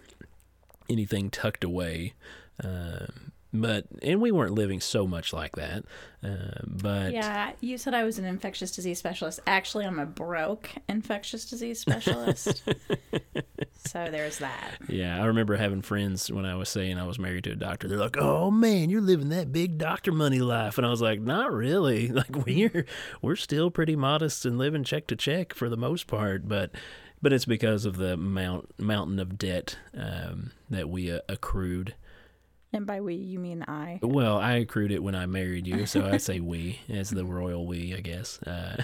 anything 0.88 1.31
tucked 1.31 1.64
away. 1.64 2.14
Uh, 2.62 3.06
but, 3.53 3.87
and 4.03 4.20
we 4.20 4.32
weren't 4.32 4.53
living 4.53 4.81
so 4.81 5.06
much 5.06 5.32
like 5.32 5.56
that. 5.56 5.85
Uh, 6.23 6.61
but, 6.67 7.12
Yeah, 7.12 7.53
you 7.61 7.79
said 7.79 7.94
I 7.94 8.05
was 8.05 8.19
an 8.19 8.25
infectious 8.25 8.70
disease 8.70 8.99
specialist. 8.99 9.41
Actually, 9.47 9.87
I'm 9.87 9.99
a 9.99 10.05
broke 10.06 10.69
infectious 10.88 11.49
disease 11.49 11.81
specialist. 11.81 12.62
so 13.87 14.08
there's 14.11 14.38
that. 14.38 14.73
yeah, 14.88 15.23
I 15.23 15.26
remember 15.26 15.56
having 15.56 15.81
friends 15.82 16.31
when 16.31 16.44
I 16.44 16.56
was 16.56 16.69
saying 16.69 16.99
I 16.99 17.06
was 17.06 17.19
married 17.19 17.44
to 17.44 17.53
a 17.53 17.56
doctor. 17.56 17.88
They're 17.88 17.99
like, 17.99 18.17
"Oh 18.19 18.50
man, 18.50 18.91
you're 18.91 19.00
living 19.00 19.31
that 19.31 19.53
big 19.53 19.79
doctor 19.79 20.12
money 20.12 20.41
life," 20.41 20.76
and 20.76 20.87
I 20.87 20.91
was 20.91 21.00
like, 21.00 21.20
"Not 21.20 21.53
really. 21.53 22.08
Like 22.17 22.47
we're 22.47 22.87
we're 23.20 23.37
still 23.37 23.70
pretty 23.70 23.94
modest 23.94 24.47
and 24.47 24.56
living 24.56 24.85
check 24.85 25.06
to 25.08 25.17
check 25.17 25.53
for 25.55 25.69
the 25.69 25.76
most 25.76 26.06
part, 26.06 26.49
but." 26.49 26.70
But 27.23 27.32
it's 27.32 27.47
because 27.47 27.87
of 27.87 27.97
the 27.97 28.14
mount, 28.17 28.79
mountain 28.79 29.19
of 29.19 29.38
debt 29.38 29.79
um, 29.97 30.53
that 30.69 30.91
we 30.91 31.11
uh, 31.11 31.20
accrued. 31.31 31.94
And 32.76 32.87
by 32.87 33.00
we, 33.00 33.14
you 33.14 33.38
mean 33.38 33.64
I. 33.67 33.99
Well, 34.02 34.37
I 34.37 34.56
accrued 34.56 34.93
it 34.93 35.02
when 35.02 35.14
I 35.14 35.25
married 35.25 35.67
you, 35.67 35.87
so 35.87 36.05
I 36.05 36.19
say 36.19 36.40
we 36.40 36.81
as 36.90 37.08
the 37.08 37.25
royal 37.25 37.67
we, 37.67 37.94
I 37.94 38.00
guess. 38.00 38.38
Uh, 38.43 38.82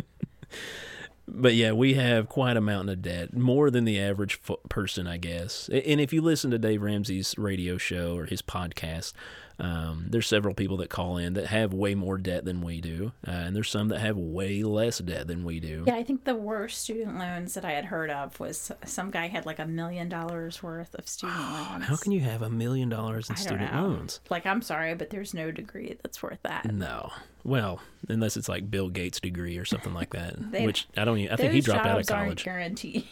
but 1.28 1.54
yeah, 1.54 1.72
we 1.72 1.94
have 1.94 2.28
quite 2.28 2.56
a 2.56 2.60
mountain 2.60 2.90
of 2.90 3.02
debt, 3.02 3.36
more 3.36 3.68
than 3.68 3.84
the 3.84 3.98
average 4.00 4.40
fo- 4.40 4.60
person, 4.68 5.08
I 5.08 5.16
guess. 5.16 5.68
And 5.70 6.00
if 6.00 6.12
you 6.12 6.22
listen 6.22 6.52
to 6.52 6.58
Dave 6.58 6.82
Ramsey's 6.82 7.36
radio 7.36 7.78
show 7.78 8.16
or 8.16 8.26
his 8.26 8.42
podcast, 8.42 9.12
um, 9.60 10.06
there's 10.08 10.26
several 10.26 10.54
people 10.54 10.78
that 10.78 10.90
call 10.90 11.16
in 11.18 11.34
that 11.34 11.46
have 11.46 11.72
way 11.72 11.94
more 11.94 12.16
debt 12.18 12.44
than 12.44 12.62
we 12.62 12.80
do, 12.80 13.12
uh, 13.26 13.30
and 13.30 13.54
there's 13.54 13.68
some 13.70 13.88
that 13.88 14.00
have 14.00 14.16
way 14.16 14.62
less 14.62 14.98
debt 14.98 15.26
than 15.26 15.44
we 15.44 15.60
do. 15.60 15.84
Yeah, 15.86 15.96
I 15.96 16.02
think 16.02 16.24
the 16.24 16.34
worst 16.34 16.80
student 16.82 17.18
loans 17.18 17.54
that 17.54 17.64
I 17.64 17.72
had 17.72 17.84
heard 17.86 18.10
of 18.10 18.38
was 18.40 18.72
some 18.84 19.10
guy 19.10 19.28
had 19.28 19.46
like 19.46 19.58
a 19.58 19.66
million 19.66 20.08
dollars 20.08 20.62
worth 20.62 20.94
of 20.94 21.06
student 21.06 21.38
loans. 21.52 21.84
How 21.84 21.96
can 21.96 22.12
you 22.12 22.20
have 22.20 22.42
a 22.42 22.50
million 22.50 22.88
dollars 22.88 23.28
in 23.28 23.36
student 23.36 23.72
know. 23.72 23.82
loans? 23.88 24.20
Like, 24.30 24.46
I'm 24.46 24.62
sorry, 24.62 24.94
but 24.94 25.10
there's 25.10 25.34
no 25.34 25.50
degree 25.50 25.96
that's 26.02 26.22
worth 26.22 26.42
that. 26.42 26.72
No. 26.72 27.10
Well, 27.44 27.80
unless 28.08 28.36
it's 28.36 28.48
like 28.48 28.70
Bill 28.70 28.88
Gates' 28.88 29.20
degree 29.20 29.56
or 29.58 29.64
something 29.64 29.94
like 29.94 30.10
that, 30.10 30.34
They- 30.52 30.64
which 30.66 30.88
I 30.96 31.04
don't. 31.04 31.18
Even, 31.18 31.32
I 31.32 31.36
think 31.36 31.52
he 31.52 31.60
dropped 31.60 31.86
out 31.86 32.00
of 32.00 32.06
college. 32.06 32.44
guaranteed. 32.44 33.04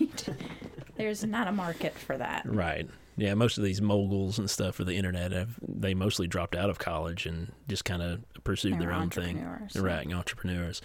there's 0.97 1.25
not 1.25 1.49
a 1.49 1.53
market 1.53 1.95
for 1.95 2.17
that. 2.17 2.43
Right. 2.47 2.89
Yeah, 3.19 3.35
most 3.35 3.59
of 3.59 3.65
these 3.65 3.83
moguls 3.83 4.39
and 4.39 4.49
stuff 4.49 4.77
for 4.77 4.85
the 4.85 4.95
internet 4.95 5.33
have 5.33 5.59
they 5.67 5.93
mostly 5.93 6.27
dropped 6.27 6.55
out 6.55 6.71
of 6.71 6.79
college 6.79 7.27
and 7.27 7.53
just 7.69 7.85
kind 7.85 8.01
of 8.01 8.21
pursued 8.45 8.75
They 8.75 8.79
their 8.79 8.93
own 8.93 9.11
thing. 9.11 9.45
Right, 9.75 10.11
entrepreneurs. 10.13 10.81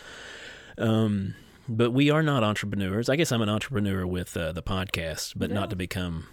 Um, 0.78 1.36
but 1.70 1.92
we 1.92 2.10
are 2.10 2.24
not 2.24 2.44
entrepreneurs. 2.44 3.08
I 3.08 3.16
guess 3.16 3.32
I'm 3.32 3.42
an 3.42 3.50
entrepreneur 3.50 4.06
with 4.08 4.36
uh, 4.36 4.52
the 4.52 4.63
podcast, 4.63 5.34
but 5.38 5.50
Yeah. 5.50 5.56
not 5.56 5.70
to 5.70 5.75
become 5.75 6.28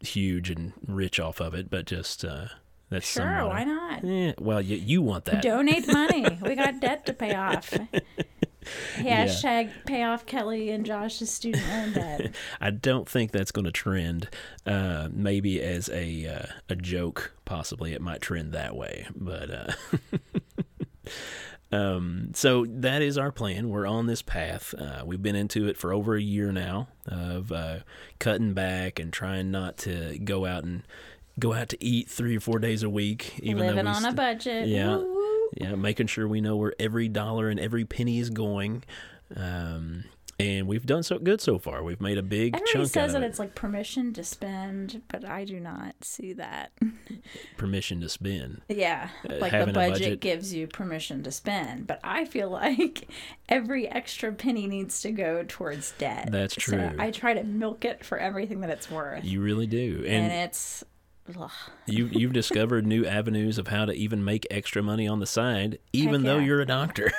huge 0.00 0.48
and 0.50 0.72
rich 0.86 1.18
off 1.20 1.40
of 1.40 1.54
it, 1.54 1.68
but 1.70 1.86
just 1.86 2.24
uh, 2.24 2.46
that's 2.88 3.06
Sure, 3.06 3.22
somewhat- 3.24 3.48
why 3.48 3.64
not? 3.64 4.04
Eh, 4.04 4.32
well, 4.38 4.60
you, 4.60 4.76
you 4.76 5.02
want 5.02 5.24
that. 5.26 5.42
Donate 5.42 5.86
money. 5.88 6.24
we 6.40 6.54
got 6.54 6.80
debt 6.80 7.04
to 7.06 7.12
pay 7.12 7.34
off. 7.34 7.74
Hashtag 8.96 9.70
pay 9.86 10.02
off 10.02 10.26
Kelli 10.26 10.72
and 10.72 10.84
Josh's 10.84 11.30
student 11.30 11.66
loan 11.68 11.92
debt. 11.94 12.34
I 12.60 12.70
don't 12.70 13.08
think 13.08 13.30
that's 13.32 13.50
going 13.50 13.64
to 13.64 13.72
trend. 13.72 14.28
Uh, 14.66 15.08
maybe 15.12 15.62
as 15.62 15.88
a 15.90 16.26
uh, 16.26 16.46
a 16.68 16.76
joke, 16.76 17.32
possibly 17.44 17.92
it 17.92 18.00
might 18.00 18.20
trend 18.20 18.52
that 18.52 18.76
way. 18.76 19.06
But 19.14 19.50
uh, 19.50 19.72
um, 21.76 22.30
so 22.34 22.66
that 22.68 23.02
is 23.02 23.18
our 23.18 23.32
plan. 23.32 23.68
We're 23.68 23.86
on 23.86 24.06
this 24.06 24.22
path. 24.22 24.74
Uh, 24.76 25.02
we've 25.04 25.22
been 25.22 25.36
into 25.36 25.68
it 25.68 25.76
for 25.76 25.92
over 25.92 26.14
a 26.14 26.22
year 26.22 26.52
now 26.52 26.88
of 27.06 27.50
uh, 27.52 27.78
cutting 28.18 28.54
back 28.54 28.98
and 28.98 29.12
trying 29.12 29.50
not 29.50 29.76
to 29.78 30.18
go 30.18 30.46
out 30.46 30.64
and 30.64 30.82
go 31.38 31.52
out 31.52 31.70
to 31.70 31.82
eat 31.82 32.08
three 32.08 32.36
or 32.36 32.40
four 32.40 32.58
days 32.58 32.82
a 32.82 32.90
week. 32.90 33.38
Even 33.42 33.66
Living 33.66 33.84
though 33.84 33.90
we 33.90 33.96
on 33.96 34.04
a 34.04 34.12
budget. 34.12 34.68
Yeah. 34.68 34.96
Woo, 34.96 35.14
woo. 35.14 35.21
Yeah, 35.54 35.74
making 35.74 36.06
sure 36.08 36.26
we 36.28 36.40
know 36.40 36.56
where 36.56 36.74
every 36.78 37.08
dollar 37.08 37.48
and 37.48 37.58
every 37.60 37.84
penny 37.84 38.18
is 38.18 38.30
going. 38.30 38.84
Um, 39.36 40.04
and 40.40 40.66
we've 40.66 40.86
done 40.86 41.04
so 41.04 41.18
good 41.18 41.40
so 41.40 41.58
far. 41.58 41.84
We've 41.84 42.00
made 42.00 42.18
a 42.18 42.22
big 42.22 42.54
Everybody 42.56 42.72
chunk 42.72 42.88
says 42.88 43.12
that 43.12 43.22
it. 43.22 43.26
it's 43.26 43.38
like 43.38 43.54
permission 43.54 44.12
to 44.14 44.24
spend, 44.24 45.02
but 45.08 45.24
I 45.24 45.44
do 45.44 45.60
not 45.60 45.94
see 46.02 46.32
that. 46.32 46.72
Permission 47.56 48.00
to 48.00 48.08
spend. 48.08 48.62
Yeah, 48.68 49.08
Uh, 49.28 49.34
like 49.36 49.52
the 49.52 49.66
budget, 49.72 49.76
a 49.76 49.90
budget. 49.90 50.20
gives 50.20 50.52
you 50.52 50.66
permission 50.66 51.22
to 51.22 51.30
spend, 51.30 51.86
but 51.86 52.00
I 52.02 52.24
feel 52.24 52.50
like 52.50 53.08
every 53.48 53.86
extra 53.88 54.32
penny 54.32 54.66
needs 54.66 55.00
to 55.02 55.12
go 55.12 55.44
towards 55.46 55.92
debt. 55.92 56.28
That's 56.32 56.54
So 56.54 56.60
true. 56.76 56.90
I 56.98 57.10
try 57.12 57.34
to 57.34 57.44
milk 57.44 57.84
it 57.84 58.04
for 58.04 58.18
everything 58.18 58.60
that 58.62 58.70
it's 58.70 58.90
worth, 58.90 59.24
You 59.24 59.42
really 59.42 59.66
do, 59.68 59.98
and, 60.06 60.24
and, 60.24 60.32
it's 60.32 60.82
ugh, 61.38 61.50
you 61.86 62.06
you've 62.12 62.32
discovered 62.32 62.86
new 62.86 63.04
avenues 63.04 63.58
of 63.58 63.68
how 63.68 63.84
to 63.84 63.92
even 63.92 64.24
make 64.24 64.46
extra 64.50 64.82
money 64.82 65.06
on 65.06 65.20
the 65.20 65.26
side, 65.26 65.78
even 65.92 66.22
though 66.22 66.38
yeah. 66.38 66.44
you're 66.44 66.60
a 66.60 66.66
doctor. 66.66 67.12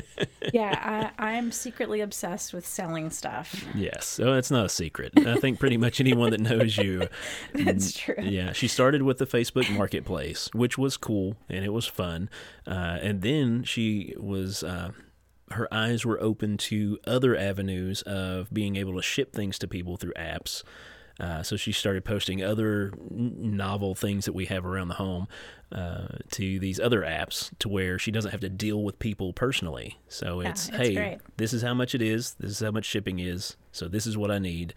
yeah. 0.52 1.12
I, 1.18 1.36
I'm 1.36 1.52
secretly 1.52 2.00
obsessed 2.00 2.52
with 2.52 2.66
selling 2.66 3.10
stuff. 3.10 3.64
yes, 3.74 4.06
so 4.06 4.34
it's 4.34 4.50
not 4.50 4.66
a 4.66 4.68
secret. 4.68 5.12
I 5.16 5.36
think 5.36 5.58
pretty 5.58 5.76
much 5.76 6.00
anyone 6.00 6.30
that 6.30 6.40
knows 6.40 6.76
you 6.76 7.08
That's 7.54 7.92
true. 7.92 8.14
Yeah, 8.20 8.52
she 8.52 8.68
started 8.68 9.02
with 9.02 9.18
the 9.18 9.26
Facebook 9.26 9.70
Marketplace, 9.74 10.50
which 10.52 10.78
was 10.78 10.96
cool 10.96 11.36
and 11.48 11.64
it 11.64 11.72
was 11.72 11.86
fun. 11.86 12.28
Uh, 12.66 12.98
and 13.00 13.22
then 13.22 13.64
she 13.64 14.14
was, 14.18 14.62
uh, 14.62 14.90
her 15.50 15.72
eyes 15.72 16.04
were 16.04 16.20
open 16.22 16.56
to 16.58 16.98
other 17.06 17.36
avenues 17.36 18.02
of 18.02 18.52
being 18.52 18.76
able 18.76 18.94
to 18.96 19.02
ship 19.02 19.32
things 19.34 19.58
to 19.58 19.68
people 19.68 19.96
through 19.96 20.12
apps. 20.14 20.62
Uh, 21.20 21.42
so 21.42 21.56
she 21.56 21.72
started 21.72 22.04
posting 22.04 22.44
other 22.44 22.92
novel 23.10 23.94
things 23.94 24.24
that 24.24 24.32
we 24.34 24.44
have 24.46 24.64
around 24.64 24.86
the 24.88 24.94
home 24.94 25.26
uh, 25.72 26.06
to 26.30 26.60
these 26.60 26.78
other 26.78 27.00
apps 27.02 27.50
to 27.58 27.68
where 27.68 27.98
she 27.98 28.10
doesn't 28.12 28.30
have 28.30 28.40
to 28.40 28.48
deal 28.48 28.82
with 28.84 28.98
people 29.00 29.32
personally. 29.32 29.98
So 30.08 30.40
it's, 30.40 30.68
it's 30.68 30.76
hey, 30.76 30.94
great. 30.94 31.18
this 31.36 31.52
is 31.52 31.62
how 31.62 31.74
much 31.74 31.94
it 31.94 32.02
is, 32.02 32.34
this 32.34 32.52
is 32.52 32.60
how 32.60 32.70
much 32.70 32.84
shipping 32.84 33.18
is, 33.18 33.56
so 33.72 33.88
this 33.88 34.06
is 34.06 34.16
what 34.16 34.30
I 34.30 34.38
need. 34.38 34.74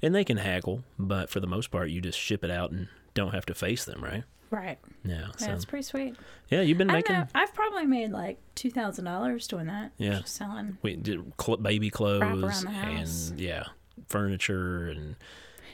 And 0.00 0.14
they 0.14 0.24
can 0.24 0.38
haggle, 0.38 0.82
but 0.98 1.28
for 1.30 1.40
the 1.40 1.46
most 1.46 1.70
part, 1.70 1.90
you 1.90 2.00
just 2.00 2.18
ship 2.18 2.42
it 2.42 2.50
out 2.50 2.70
and 2.70 2.88
don't 3.14 3.34
have 3.34 3.44
to 3.46 3.54
face 3.54 3.84
them, 3.84 4.02
right? 4.02 4.24
Right. 4.50 4.78
Yeah. 5.04 5.26
So 5.36 5.46
Yeah, 5.46 5.54
it's 5.54 5.64
pretty 5.64 5.82
sweet. 5.84 6.14
yeah, 6.48 6.60
you've 6.62 6.76
been 6.78 6.86
making 6.88 7.14
know. 7.16 7.26
I've 7.34 7.54
probably 7.54 7.86
made 7.86 8.10
like 8.10 8.38
two 8.54 8.70
thousand 8.70 9.04
dollars 9.06 9.46
doing 9.46 9.66
that. 9.66 9.92
Yeah. 9.96 10.20
Just 10.20 10.34
selling. 10.36 10.76
we 10.82 10.96
did 10.96 11.20
cl- 11.40 11.56
baby 11.58 11.88
clothes 11.88 12.22
around 12.22 12.40
the 12.64 12.70
house. 12.70 13.30
and 13.30 13.40
yeah, 13.40 13.64
furniture 14.08 14.88
and 14.88 15.16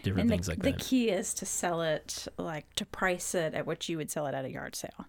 different 0.02 0.22
And 0.22 0.30
things 0.30 0.46
the, 0.46 0.52
like 0.52 0.62
the 0.62 0.70
that. 0.72 0.80
key 0.80 1.08
is 1.10 1.34
to 1.34 1.46
sell 1.46 1.82
it 1.82 2.26
like 2.38 2.72
to 2.74 2.84
price 2.86 3.34
it 3.34 3.54
at 3.54 3.66
what 3.66 3.88
you 3.88 3.96
would 3.96 4.10
sell 4.10 4.26
it 4.26 4.34
at 4.34 4.44
a 4.44 4.50
yard 4.50 4.74
sale. 4.76 5.06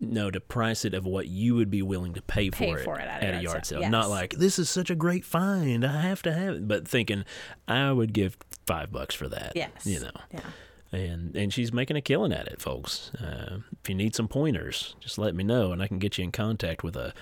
no, 0.00 0.30
to 0.30 0.40
price 0.40 0.84
it 0.84 0.92
of 0.94 1.06
what 1.06 1.28
you 1.28 1.54
would 1.54 1.70
be 1.70 1.80
willing 1.82 2.12
to 2.14 2.22
pay 2.22 2.50
for, 2.50 2.56
Pay 2.58 2.70
it, 2.72 2.80
for 2.80 2.98
it 2.98 3.06
at 3.08 3.22
at 3.22 3.40
a 3.40 3.42
yard 3.42 3.64
sale, 3.64 3.80
sale. 3.80 3.90
Not 3.90 4.10
like 4.10 4.32
this 4.34 4.58
is 4.58 4.68
such 4.68 4.90
a 4.90 4.94
great 4.94 5.24
find, 5.24 5.84
I 5.84 6.02
have 6.02 6.22
to 6.22 6.32
have 6.32 6.54
it, 6.56 6.68
but 6.68 6.86
thinking 6.86 7.24
I 7.68 7.92
would 7.92 8.12
give 8.12 8.36
five 8.66 8.90
bucks 8.92 9.14
for 9.14 9.28
that. 9.28 9.52
Yes. 9.54 9.86
you 9.86 10.00
know. 10.00 10.10
Yeah. 10.32 10.40
and 10.92 11.34
and 11.36 11.52
she's 11.52 11.72
making 11.72 11.96
a 11.96 12.00
killing 12.02 12.32
at 12.32 12.46
it, 12.48 12.60
folks. 12.60 13.12
Uh, 13.14 13.58
if 13.82 13.88
you 13.88 13.94
need 13.94 14.14
some 14.14 14.28
pointers, 14.28 14.94
just 15.00 15.16
let 15.18 15.34
me 15.34 15.44
know, 15.44 15.72
and 15.72 15.82
I 15.82 15.86
can 15.86 15.98
get 15.98 16.18
you 16.18 16.24
in 16.24 16.32
contact 16.32 16.82
with 16.84 16.96
a 16.96 17.12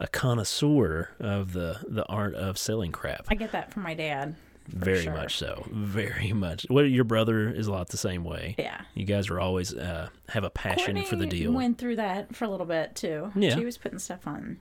a 0.00 0.08
connoisseur 0.08 1.10
of 1.20 1.52
the 1.52 1.78
the 1.88 2.04
art 2.06 2.34
of 2.34 2.58
selling 2.58 2.90
crap. 2.92 3.26
I 3.28 3.34
get 3.36 3.52
that 3.52 3.72
from 3.72 3.82
my 3.84 3.94
dad. 3.94 4.34
Very 4.68 5.02
sure. 5.02 5.12
much 5.12 5.36
so, 5.36 5.66
very 5.70 6.32
much. 6.32 6.66
What 6.68 6.82
your 6.82 7.04
brother 7.04 7.48
is 7.48 7.66
a 7.66 7.72
lot 7.72 7.88
the 7.88 7.96
same 7.96 8.24
way. 8.24 8.54
Yeah. 8.58 8.80
You 8.94 9.04
guys 9.04 9.28
are 9.30 9.40
always 9.40 9.74
uh, 9.74 10.08
have 10.28 10.44
a 10.44 10.50
passion 10.50 10.96
for 11.04 11.16
the 11.16 11.24
Courtney 11.24 11.40
deal. 11.40 11.52
Went 11.52 11.78
through 11.78 11.96
that 11.96 12.34
for 12.34 12.44
a 12.44 12.48
little 12.48 12.66
bit 12.66 12.94
too. 12.94 13.32
Yeah. 13.34 13.54
She 13.54 13.64
was 13.64 13.78
putting 13.78 13.98
stuff 13.98 14.26
on 14.26 14.58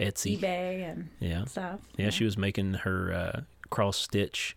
Etsy, 0.00 0.38
eBay 0.38 0.90
and 0.90 1.08
yeah, 1.20 1.44
stuff. 1.44 1.80
yeah. 1.96 2.10
She 2.10 2.24
was 2.24 2.36
making 2.36 2.74
her 2.74 3.12
uh, 3.12 3.40
cross 3.70 3.96
stitch. 3.98 4.56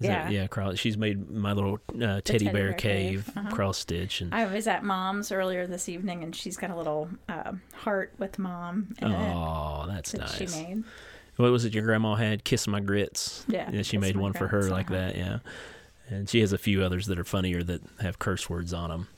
Is 0.00 0.08
that- 0.08 0.30
Yeah. 0.30 0.40
yeah. 0.42 0.46
Cross. 0.46 0.78
She's 0.78 0.96
made 0.96 1.30
my 1.30 1.52
little 1.52 1.78
uh, 1.94 2.20
teddy, 2.20 2.22
teddy 2.22 2.44
bear, 2.46 2.52
bear 2.52 2.72
cave, 2.72 3.26
cave, 3.26 3.36
uh-huh. 3.36 3.54
cross 3.54 3.78
stitch, 3.78 4.20
and 4.20 4.34
I 4.34 4.46
was 4.46 4.66
at 4.66 4.84
mom's 4.84 5.30
earlier 5.32 5.66
this 5.66 5.88
evening, 5.88 6.22
and 6.22 6.34
she's 6.34 6.56
got 6.56 6.70
a 6.70 6.76
little 6.76 7.08
um, 7.28 7.62
heart 7.74 8.12
with 8.18 8.38
mom 8.38 8.94
oh, 9.02 9.86
that's 9.88 10.12
that 10.12 10.20
nice. 10.20 10.36
she 10.36 10.46
made. 10.64 10.84
What 11.36 11.50
was 11.50 11.64
it 11.64 11.74
your 11.74 11.84
grandma 11.84 12.14
had? 12.14 12.44
Kiss 12.44 12.66
my 12.66 12.80
grits. 12.80 13.44
Yeah, 13.48 13.82
she 13.82 13.98
made 13.98 14.16
one 14.16 14.32
for 14.32 14.48
her 14.48 14.62
like 14.64 14.90
uh-huh. 14.90 15.00
that. 15.00 15.16
Yeah, 15.16 15.38
and 16.08 16.28
she 16.28 16.40
has 16.40 16.52
a 16.52 16.58
few 16.58 16.82
others 16.82 17.06
that 17.06 17.18
are 17.18 17.24
funnier 17.24 17.62
that 17.62 17.82
have 18.00 18.18
curse 18.18 18.48
words 18.48 18.72
on 18.72 18.90
them. 18.90 19.08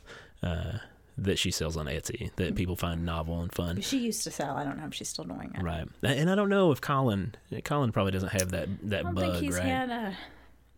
Uh, 0.42 0.78
that 1.18 1.38
she 1.38 1.50
sells 1.50 1.78
on 1.78 1.86
Etsy 1.86 2.30
that 2.36 2.54
people 2.54 2.76
find 2.76 3.06
novel 3.06 3.40
and 3.40 3.50
fun. 3.52 3.80
She 3.80 3.98
used 3.98 4.22
to 4.24 4.30
sell. 4.30 4.54
I 4.54 4.64
don't 4.64 4.78
know 4.78 4.86
if 4.86 4.94
she's 4.94 5.08
still 5.08 5.24
doing 5.24 5.50
it. 5.54 5.62
Right, 5.62 5.88
and 6.02 6.30
I 6.30 6.34
don't 6.34 6.50
know 6.50 6.72
if 6.72 6.80
Colin, 6.80 7.34
Colin 7.64 7.90
probably 7.92 8.12
doesn't 8.12 8.32
have 8.32 8.50
that 8.50 8.68
that 8.90 9.00
I 9.00 9.02
don't 9.02 9.14
bug, 9.14 9.32
think 9.32 9.44
he's 9.44 9.54
right? 9.54 9.64
had 9.64 9.90
a, 9.90 10.16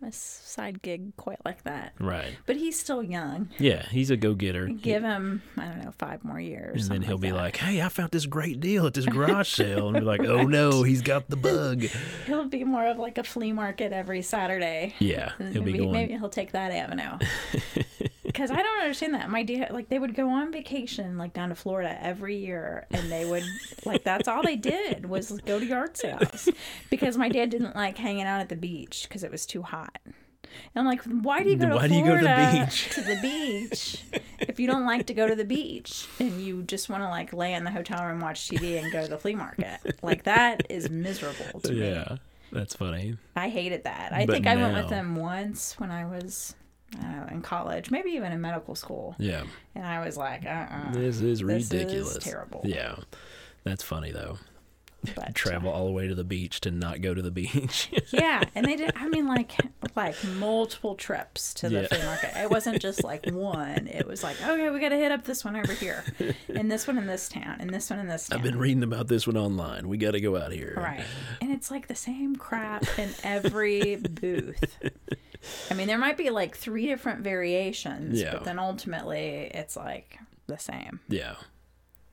a 0.02 0.12
side 0.12 0.83
gig 0.83 1.17
quite 1.17 1.38
like 1.45 1.62
that. 1.64 1.93
Right. 1.99 2.37
But 2.47 2.57
he's 2.57 2.78
still 2.78 3.02
young. 3.02 3.49
Yeah, 3.59 3.87
he's 3.88 4.11
a 4.11 4.17
go 4.17 4.35
getter. 4.35 4.67
Give 4.67 5.02
him, 5.02 5.43
I 5.57 5.67
don't 5.67 5.85
know, 5.85 5.93
five 5.99 6.25
more 6.25 6.40
years. 6.40 6.83
And 6.88 6.97
then 6.97 7.02
he'll 7.02 7.19
be 7.19 7.31
that. 7.31 7.37
like, 7.37 7.57
"Hey, 7.57 7.83
I 7.83 7.88
found 7.88 8.11
this 8.11 8.26
great 8.26 8.61
deal 8.61 8.87
at 8.87 8.95
this 8.95 9.07
garage 9.14 9.49
sale," 9.49 9.88
and 9.88 9.99
be 9.99 10.05
like, 10.05 10.21
"Oh 10.21 10.43
no, 10.43 10.83
he's 10.83 11.02
got 11.02 11.28
the 11.28 11.37
bug." 11.37 11.83
he'll 12.26 12.49
be 12.49 12.64
more 12.64 12.87
of 12.87 12.99
like 12.99 13.19
a 13.19 13.25
flea 13.25 13.52
market 13.52 13.93
every 13.93 14.23
Saturday. 14.23 14.95
Yeah, 14.99 15.33
he'll 15.52 15.62
be 15.62 15.78
going. 15.78 15.93
maybe 15.93 16.14
he'll 16.14 16.28
take 16.28 16.52
that 16.52 16.71
avenue. 16.73 17.19
Because 18.38 18.52
I 18.52 18.62
don't 18.62 18.80
understand 18.83 19.14
that. 19.14 19.28
My 19.30 19.42
dad, 19.42 19.73
like, 19.73 19.88
they 19.88 19.99
would 19.99 20.14
go 20.14 20.28
on 20.28 20.52
vacation, 20.52 21.18
like, 21.18 21.33
down 21.33 21.49
to 21.49 21.57
Florida 21.57 21.99
every 22.00 22.37
year, 22.37 22.87
and 22.92 23.11
they 23.11 23.25
would, 23.25 23.42
like, 23.85 24.04
that's 24.04 24.28
all 24.28 24.45
they 24.45 24.54
did 24.54 25.07
was 25.07 25.33
go 25.45 25.59
to 25.59 25.66
yard 25.66 25.97
sales. 25.97 26.49
Because 26.88 27.16
my 27.16 27.28
dad 27.28 27.50
didn't 27.50 27.75
like 27.75 27.99
hanging 27.99 28.23
out 28.23 28.40
at 28.40 28.49
the 28.49 28.54
beach 28.54 29.07
because 29.09 29.25
it 29.25 29.33
was 29.33 29.45
too 29.45 29.62
hot. 29.62 29.99
And 30.04 30.12
I'm 30.76 30.85
like, 30.85 31.02
why 31.02 31.42
do 31.42 31.50
you 31.50 31.57
go 31.57 31.68
to 31.68 31.75
Why 31.75 31.88
do 31.88 31.95
you 31.95 32.04
go 32.04 32.16
to 32.16 32.23
the 32.23 32.64
beach? 32.64 32.90
to 32.95 33.00
the 33.00 33.16
beach 33.21 34.04
if 34.38 34.61
you 34.61 34.68
don't 34.68 34.87
like 34.87 35.07
to 35.07 35.14
go 35.14 35.26
to 35.26 35.35
the 35.35 35.45
beach 35.45 36.07
and 36.21 36.40
you 36.40 36.62
just 36.62 36.88
want 36.88 37.02
to 37.02 37.09
like 37.09 37.33
lay 37.33 37.54
in 37.54 37.64
the 37.64 37.73
hotel 37.73 38.07
room, 38.07 38.21
watch 38.21 38.49
TV, 38.49 38.80
and 38.80 38.92
go 38.92 39.02
to 39.02 39.09
the 39.09 39.18
flea 39.18 39.35
market? 39.35 39.80
Like 40.00 40.23
that 40.25 40.62
is 40.71 40.88
miserable 40.88 41.59
to 41.61 41.73
me. 41.73 41.90
Yeah, 41.90 42.18
that's 42.52 42.76
funny. 42.76 43.16
I 43.35 43.49
hated 43.49 43.83
that. 43.83 44.12
I 44.12 44.26
But 44.26 44.33
think 44.35 44.47
I 44.47 44.54
went 44.54 44.75
with 44.76 44.90
them 44.90 45.16
once 45.16 45.75
when 45.78 45.90
I 45.90 46.07
was 46.07 46.54
I 47.00 47.28
in 47.30 47.42
college, 47.42 47.90
maybe 47.90 48.11
even 48.12 48.33
in 48.33 48.40
medical 48.40 48.75
school, 48.75 49.14
Yeah, 49.18 49.45
and 49.75 49.85
I 49.87 50.04
was 50.04 50.16
like, 50.16 50.45
uh, 50.47 50.49
uh 50.49 50.92
this 50.92 51.21
is 51.21 51.21
This 51.21 51.30
is 51.30 51.42
ridiculous. 51.73 52.18
terrible. 52.25 52.62
Yeah, 52.64 52.97
that's 53.64 53.83
funny 53.83 54.11
though. 54.12 54.38
but 55.14 55.33
Travel 55.35 55.71
all 55.71 55.85
the 55.87 55.92
way 55.92 56.09
to 56.09 56.14
the 56.14 56.25
beach 56.25 56.61
to 56.62 56.71
not 56.71 57.00
go 57.02 57.12
to 57.14 57.21
the 57.23 57.30
beach. 57.42 57.90
yeah, 58.11 58.42
and 58.54 58.64
they 58.66 58.75
did. 58.76 58.92
I 58.97 59.09
mean, 59.09 59.26
like 59.37 59.52
like 59.95 60.16
multiple 60.25 60.95
trips 60.95 61.52
to 61.54 61.68
the 61.68 61.83
Yeah. 61.83 61.87
flea 61.88 62.02
market. 62.04 62.30
It 62.37 62.50
wasn't 62.50 62.80
just 62.80 63.04
like 63.04 63.26
one. 63.30 63.87
It 63.87 64.07
was 64.07 64.23
like, 64.23 64.40
okay, 64.42 64.71
we 64.71 64.80
got 64.80 64.88
to 64.90 64.97
hit 64.97 65.12
up 65.12 65.25
this 65.25 65.45
one 65.45 65.57
over 65.57 65.73
here, 65.73 66.04
and 66.49 66.71
this 66.71 66.87
one 66.87 66.97
in 66.99 67.07
this 67.07 67.28
town, 67.28 67.57
and 67.61 67.68
this 67.71 67.90
one 67.90 67.99
in 67.99 68.09
this 68.09 68.28
town. 68.28 68.38
I've 68.38 68.45
been 68.45 68.59
reading 68.59 68.83
about 68.83 69.09
this 69.09 69.26
one 69.26 69.37
online. 69.37 69.88
We 69.88 69.99
got 69.99 70.12
to 70.12 70.21
go 70.21 70.37
out 70.37 70.52
here. 70.52 70.75
Right. 70.76 71.04
And 71.42 71.52
it's 71.52 71.71
like 71.71 71.87
the 71.88 71.95
same 71.95 72.35
crap 72.37 72.85
in 72.99 73.11
every 73.23 73.97
booth. 73.97 74.78
I 75.71 75.75
mean, 75.75 75.87
there 75.87 75.99
might 75.99 76.17
be 76.17 76.31
like 76.31 76.57
three 76.57 76.87
different 76.87 77.21
variations, 77.23 78.21
Yeah. 78.21 78.33
but 78.33 78.45
then 78.45 78.59
ultimately 78.59 79.50
it's 79.55 79.76
like 79.76 80.19
the 80.47 80.59
same. 80.59 81.00
Yeah. 81.09 81.35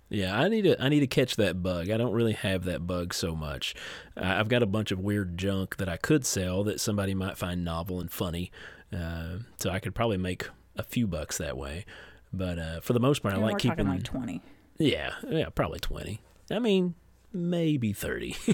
Yeah, 0.09 0.39
I 0.39 0.47
need 0.49 0.61
to 0.63 0.81
I 0.81 0.89
need 0.89 0.99
to 0.99 1.07
catch 1.07 1.35
that 1.37 1.63
bug. 1.63 1.89
I 1.89 1.97
don't 1.97 2.13
really 2.13 2.33
have 2.33 2.63
that 2.65 2.85
bug 2.85 3.13
so 3.13 3.35
much. 3.35 3.73
I've 4.15 4.49
got 4.49 4.61
a 4.61 4.67
bunch 4.67 4.91
of 4.91 4.99
weird 4.99 5.35
junk 5.37 5.77
that 5.77 5.89
I 5.89 5.97
could 5.97 6.25
sell 6.27 6.63
that 6.65 6.79
somebody 6.79 7.15
might 7.15 7.37
find 7.37 7.65
novel 7.65 7.99
and 7.99 8.11
funny. 8.11 8.51
Uh, 8.95 9.39
so 9.59 9.71
I 9.71 9.79
could 9.79 9.95
probably 9.95 10.17
make 10.17 10.47
a 10.77 10.83
few 10.83 11.07
bucks 11.07 11.39
that 11.39 11.57
way. 11.57 11.85
But 12.31 12.59
uh, 12.59 12.79
for 12.81 12.93
the 12.93 12.99
most 12.99 13.23
part, 13.23 13.33
I 13.33 13.37
like 13.37 13.57
keeping. 13.57 13.87
like 13.87 14.03
20. 14.03 14.41
yeah, 14.77 15.13
yeah, 15.27 15.49
probably 15.49 15.79
twenty. 15.79 16.21
I 16.51 16.59
mean, 16.59 16.93
maybe 17.33 17.91
thirty. 17.91 18.35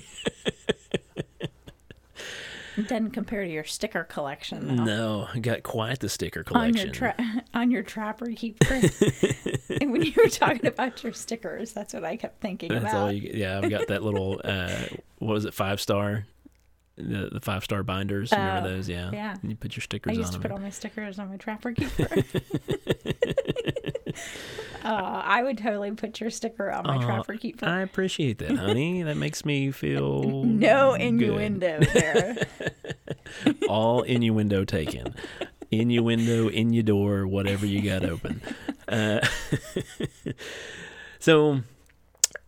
Doesn't 2.87 3.11
compare 3.11 3.43
to 3.43 3.49
your 3.51 3.63
sticker 3.63 4.03
collection 4.03 4.75
though. 4.77 4.83
no, 4.83 5.27
I 5.33 5.39
got 5.39 5.63
quite 5.63 5.99
the 5.99 6.09
sticker 6.09 6.39
On 6.41 6.43
collection. 6.45 6.85
your 6.87 6.93
tra- 6.93 7.43
on 7.53 7.71
your 7.71 7.83
trapper 7.83 8.27
keeper, 8.35 8.73
and 9.81 9.91
when 9.91 10.01
you 10.03 10.13
were 10.17 10.29
talking 10.29 10.65
about 10.65 11.03
your 11.03 11.13
stickers, 11.13 11.73
that's 11.73 11.93
what 11.93 12.03
I 12.03 12.15
kept 12.17 12.41
thinking 12.41 12.69
That's 12.69 12.83
about. 12.85 12.95
all 12.95 13.11
you. 13.11 13.31
Yeah, 13.33 13.59
I've 13.59 13.69
got 13.69 13.87
that 13.87 14.03
little. 14.03 14.41
Uh, 14.51 14.85
what 15.19 15.33
was 15.33 15.45
it? 15.45 15.53
Five 15.53 15.79
star. 15.81 16.25
The, 16.97 17.29
the 17.31 17.39
five 17.39 17.63
star 17.63 17.83
binders. 17.83 18.31
Remember 18.31 18.67
Oh, 18.67 18.71
those? 18.71 18.89
Yeah. 18.89 19.09
yeah. 19.13 19.35
And 19.41 19.49
You 19.51 19.55
put 19.55 19.75
your 19.75 19.81
stickers. 19.81 20.11
I 20.11 20.13
stickers 20.13 20.17
used 20.17 20.27
on 20.27 20.33
to 20.33 20.39
them. 20.39 20.41
put 20.41 20.51
all 20.51 20.63
my 20.63 20.69
stickers 20.69 21.19
on 21.19 21.29
my 21.29 21.37
trapper 21.37 21.71
keeper. 21.73 22.07
Uh, 24.83 25.21
I 25.25 25.43
would 25.43 25.57
totally 25.57 25.91
put 25.91 26.19
your 26.19 26.29
sticker 26.29 26.71
on 26.71 26.85
my 26.85 26.95
Aw, 26.97 27.01
trapper 27.05 27.35
keeper. 27.35 27.65
I 27.65 27.81
appreciate 27.81 28.37
that, 28.39 28.57
honey. 28.57 29.03
that 29.03 29.17
makes 29.17 29.45
me 29.45 29.71
feel 29.71 30.43
no 30.45 30.91
good. 30.91 31.01
innuendo 31.01 31.79
there. 31.93 32.37
All 33.69 34.01
innuendo 34.03 34.63
taken. 34.65 35.15
Innuendo 35.71 36.49
in 36.49 36.73
your 36.73 36.83
door, 36.83 37.25
whatever 37.27 37.65
you 37.65 37.81
got 37.81 38.03
open. 38.03 38.41
Uh, 38.87 39.25
so 41.19 41.61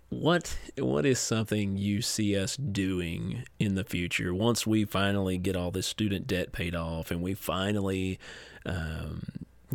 what 0.10 0.58
what 0.78 1.06
is 1.06 1.18
something 1.20 1.76
you 1.78 2.02
see 2.02 2.38
us 2.38 2.56
doing 2.56 3.44
in 3.60 3.74
the 3.76 3.84
future 3.84 4.32
once 4.34 4.68
we 4.68 4.86
finally 4.86 5.40
get 5.40 5.56
all 5.56 5.72
this 5.72 5.88
student 5.88 6.28
debt 6.28 6.52
paid 6.52 6.76
off 6.76 7.10
and 7.10 7.22
we 7.22 7.34
finally 7.34 8.20
um, 8.66 9.24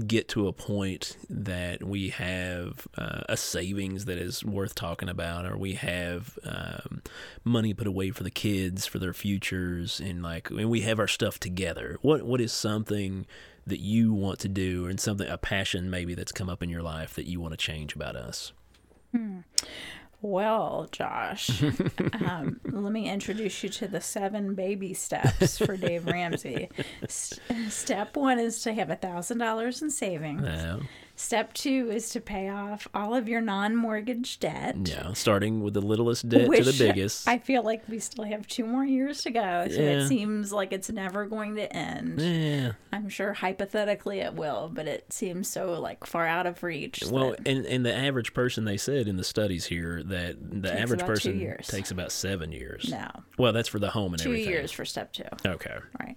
get 0.06 0.28
to 0.28 0.46
a 0.48 0.52
point 0.52 1.16
that 1.28 1.82
we 1.82 2.10
have 2.10 2.86
uh, 2.96 3.22
a 3.28 3.36
savings 3.36 4.04
that 4.04 4.18
is 4.18 4.44
worth 4.44 4.74
talking 4.74 5.08
about 5.08 5.46
or 5.46 5.56
we 5.56 5.74
have 5.74 6.38
um, 6.44 7.02
money 7.44 7.74
put 7.74 7.86
away 7.86 8.10
for 8.10 8.22
the 8.22 8.30
kids 8.30 8.86
for 8.86 8.98
their 8.98 9.12
futures 9.12 10.00
and 10.00 10.22
like 10.22 10.50
and 10.50 10.70
we 10.70 10.82
have 10.82 10.98
our 10.98 11.08
stuff 11.08 11.38
together. 11.40 11.98
What 12.02 12.22
what 12.22 12.40
is 12.40 12.52
something 12.52 13.26
that 13.66 13.80
you 13.80 14.12
want 14.12 14.38
to 14.40 14.48
do 14.48 14.86
and 14.86 14.98
something 14.98 15.28
a 15.28 15.38
passion 15.38 15.90
maybe 15.90 16.14
that's 16.14 16.32
come 16.32 16.48
up 16.48 16.62
in 16.62 16.70
your 16.70 16.82
life 16.82 17.14
that 17.14 17.26
you 17.26 17.40
want 17.40 17.52
to 17.52 17.58
change 17.58 17.94
about 17.94 18.16
us 18.16 18.52
Well, 20.20 20.88
Josh, 20.90 21.62
um, 21.62 22.60
let 22.64 22.92
me 22.92 23.08
introduce 23.08 23.62
you 23.62 23.68
to 23.68 23.86
the 23.86 24.00
seven 24.00 24.54
baby 24.54 24.92
steps 24.92 25.58
for 25.58 25.76
Dave 25.76 26.06
Ramsey. 26.06 26.68
S- 27.04 27.38
step 27.68 28.16
one 28.16 28.40
is 28.40 28.60
to 28.62 28.72
have 28.72 28.90
a 28.90 28.96
thousand 28.96 29.38
dollars 29.38 29.80
in 29.80 29.90
savings. 29.90 30.42
Step 31.20 31.52
two 31.52 31.90
is 31.90 32.10
to 32.10 32.20
pay 32.20 32.48
off 32.48 32.86
all 32.94 33.12
of 33.12 33.28
your 33.28 33.40
non-mortgage 33.40 34.38
debt. 34.38 34.76
yeah 34.84 35.12
starting 35.14 35.62
with 35.64 35.74
the 35.74 35.80
littlest 35.80 36.28
debt 36.28 36.48
to 36.48 36.62
the 36.62 36.76
biggest 36.78 37.26
I 37.26 37.38
feel 37.38 37.64
like 37.64 37.82
we 37.88 37.98
still 37.98 38.22
have 38.24 38.46
two 38.46 38.64
more 38.64 38.84
years 38.84 39.22
to 39.22 39.30
go, 39.32 39.66
so 39.68 39.74
Yeah. 39.74 39.90
it 39.98 40.06
seems 40.06 40.52
like 40.52 40.72
it's 40.72 40.88
never 40.90 41.26
going 41.26 41.56
to 41.56 41.70
end. 41.76 42.20
yeah 42.20 42.72
I'm 42.92 43.08
sure 43.08 43.32
hypothetically 43.32 44.20
it 44.20 44.34
will, 44.34 44.70
but 44.72 44.86
it 44.86 45.12
seems 45.12 45.48
so 45.48 45.80
like 45.80 46.06
far 46.06 46.24
out 46.24 46.46
of 46.46 46.62
reach. 46.62 47.02
Well, 47.10 47.30
that- 47.32 47.48
and, 47.48 47.66
and 47.66 47.84
the 47.84 47.92
average 47.94 48.32
person, 48.32 48.64
they 48.64 48.76
said 48.76 49.08
in 49.08 49.16
the 49.16 49.24
studies 49.24 49.66
here 49.66 50.04
that 50.04 50.36
the 50.62 50.68
Takes 50.68 50.80
average 50.82 51.00
two 51.00 51.06
person 51.06 51.40
years. 51.40 51.66
takes 51.66 51.90
about 51.90 52.12
seven 52.12 52.52
years. 52.52 52.88
no, 52.92 53.08
Well, 53.36 53.52
that's 53.52 53.68
for 53.68 53.80
the 53.80 53.90
home 53.90 54.12
and 54.14 54.22
two 54.22 54.28
everything. 54.30 54.52
years 54.52 54.70
for 54.70 54.84
step 54.84 55.12
two, 55.12 55.24
Okay. 55.44 55.78
right? 55.98 56.16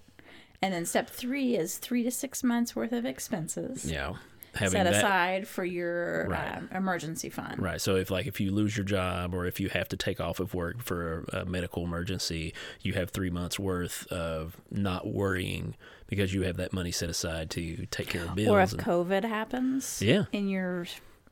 And 0.62 0.72
then 0.72 0.86
step 0.86 1.10
three 1.10 1.56
is 1.56 1.80
three 1.80 2.04
to 2.04 2.12
six 2.12 2.44
months 2.44 2.76
worth 2.76 2.92
of 2.92 3.04
expenses 3.04 3.84
Yeah. 3.92 4.14
Having 4.56 4.72
set 4.72 4.84
that. 4.84 4.94
aside 4.96 5.48
for 5.48 5.64
your 5.64 6.28
Right. 6.28 6.58
um, 6.58 6.70
emergency 6.74 7.30
fund. 7.30 7.62
Right. 7.62 7.80
So 7.80 7.96
if 7.96 8.12
like 8.12 8.28
if 8.28 8.40
you 8.42 8.52
lose 8.52 8.76
your 8.76 8.86
job 8.86 9.34
or 9.34 9.46
if 9.46 9.60
you 9.60 9.70
have 9.70 9.88
to 9.90 9.98
take 9.98 10.20
off 10.20 10.40
of 10.40 10.54
work 10.54 10.82
for 10.82 11.26
a, 11.32 11.42
a 11.42 11.46
medical 11.46 11.84
emergency, 11.86 12.54
you 12.82 12.94
have 12.94 13.12
three 13.12 13.30
months 13.30 13.58
worth 13.58 14.06
of 14.12 14.58
not 14.70 15.08
worrying 15.08 15.76
because 16.08 16.34
you 16.34 16.42
have 16.44 16.58
that 16.58 16.74
money 16.74 16.92
set 16.92 17.10
aside 17.10 17.50
to 17.52 17.86
take 17.92 18.08
care 18.10 18.24
of 18.26 18.36
bills. 18.36 18.50
Or 18.50 18.60
if 18.62 18.74
and 18.74 18.82
COVID 18.82 19.24
happens, 19.24 20.02
Yeah. 20.02 20.26
in 20.34 20.50
your, 20.50 20.86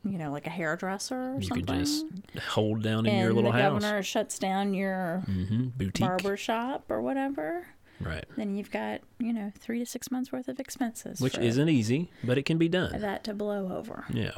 you 0.05 0.17
know, 0.17 0.31
like 0.31 0.47
a 0.47 0.49
hairdresser 0.49 1.33
or 1.33 1.35
you 1.41 1.47
something, 1.47 1.65
could 1.65 1.79
just 1.79 2.05
hold 2.47 2.81
down 2.83 3.05
in 3.05 3.11
and 3.11 3.21
your 3.21 3.33
little 3.33 3.51
the 3.51 3.57
house. 3.61 3.81
governor 3.83 4.01
shuts 4.01 4.39
down 4.39 4.73
your 4.73 5.23
hmm 5.25 5.67
Boutique. 5.77 6.07
barber 6.07 6.37
shop 6.37 6.85
or 6.89 7.01
whatever, 7.01 7.67
Right. 8.01 8.25
then 8.37 8.55
you've 8.55 8.71
got 8.71 9.01
you 9.19 9.33
know 9.33 9.51
three 9.59 9.79
to 9.79 9.85
six 9.85 10.09
months 10.11 10.31
worth 10.31 10.47
of 10.47 10.59
expenses, 10.59 11.19
Which 11.19 11.37
isn't 11.37 11.69
easy, 11.69 12.11
but 12.23 12.37
it 12.37 12.43
can 12.43 12.57
be 12.57 12.69
done. 12.69 12.99
that 13.01 13.23
to 13.25 13.33
blow 13.33 13.71
over. 13.77 14.05
Yeah. 14.13 14.31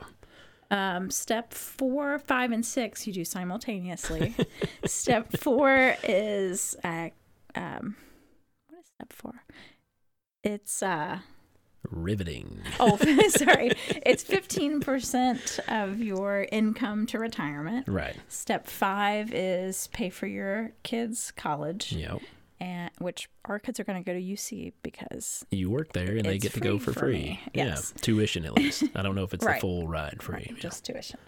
Um, 0.72 1.12
step 1.12 1.54
four, 1.54 2.18
five, 2.18 2.52
and 2.52 2.66
six 2.66 3.06
you 3.06 3.12
do 3.14 3.26
simultaneously. 3.26 4.34
step 4.86 5.36
four 5.38 5.96
is 6.04 6.76
uh, 6.84 7.10
um, 7.56 7.96
what 8.70 8.80
is 8.80 8.86
step 8.96 9.12
four? 9.14 9.44
It's 10.44 10.82
uh 10.82 11.20
Riveting. 11.90 12.62
oh 12.80 12.96
sorry, 13.30 13.72
it's 14.06 14.24
fifteen 14.24 14.80
percent 14.82 15.60
of 15.68 16.00
your 16.00 16.48
income 16.52 17.06
to 17.08 17.18
retirement. 17.20 17.88
Right. 17.88 18.16
Step 18.30 18.68
five 18.68 19.34
is 19.34 19.88
pay 19.88 20.10
for 20.10 20.28
your 20.28 20.72
kids' 20.84 21.32
college, 21.36 21.92
Yep. 21.94 22.22
Which 23.02 23.30
our 23.46 23.60
kids 23.60 23.80
are 23.80 23.84
going 23.84 24.02
to 24.02 24.06
go 24.06 24.14
to 24.18 24.22
UC 24.24 24.74
because 24.84 25.46
You 25.52 25.70
work 25.70 25.94
there 25.94 26.16
and 26.16 26.26
they 26.26 26.38
get 26.38 26.54
to 26.54 26.60
go 26.60 26.78
for 26.80 26.94
for 26.94 27.00
free. 27.02 27.40
yes. 27.54 27.94
Yeah, 27.96 28.02
tuition 28.02 28.46
at 28.46 28.54
least. 28.54 28.84
I 28.96 29.02
don't 29.02 29.16
know 29.16 29.24
if 29.24 29.34
it's 29.34 29.46
Right. 29.46 29.56
the 29.56 29.62
full 29.62 29.88
ride 29.88 30.22
free. 30.22 30.48
Yeah. 30.50 30.60
just 30.60 30.86
tuition. 30.86 31.20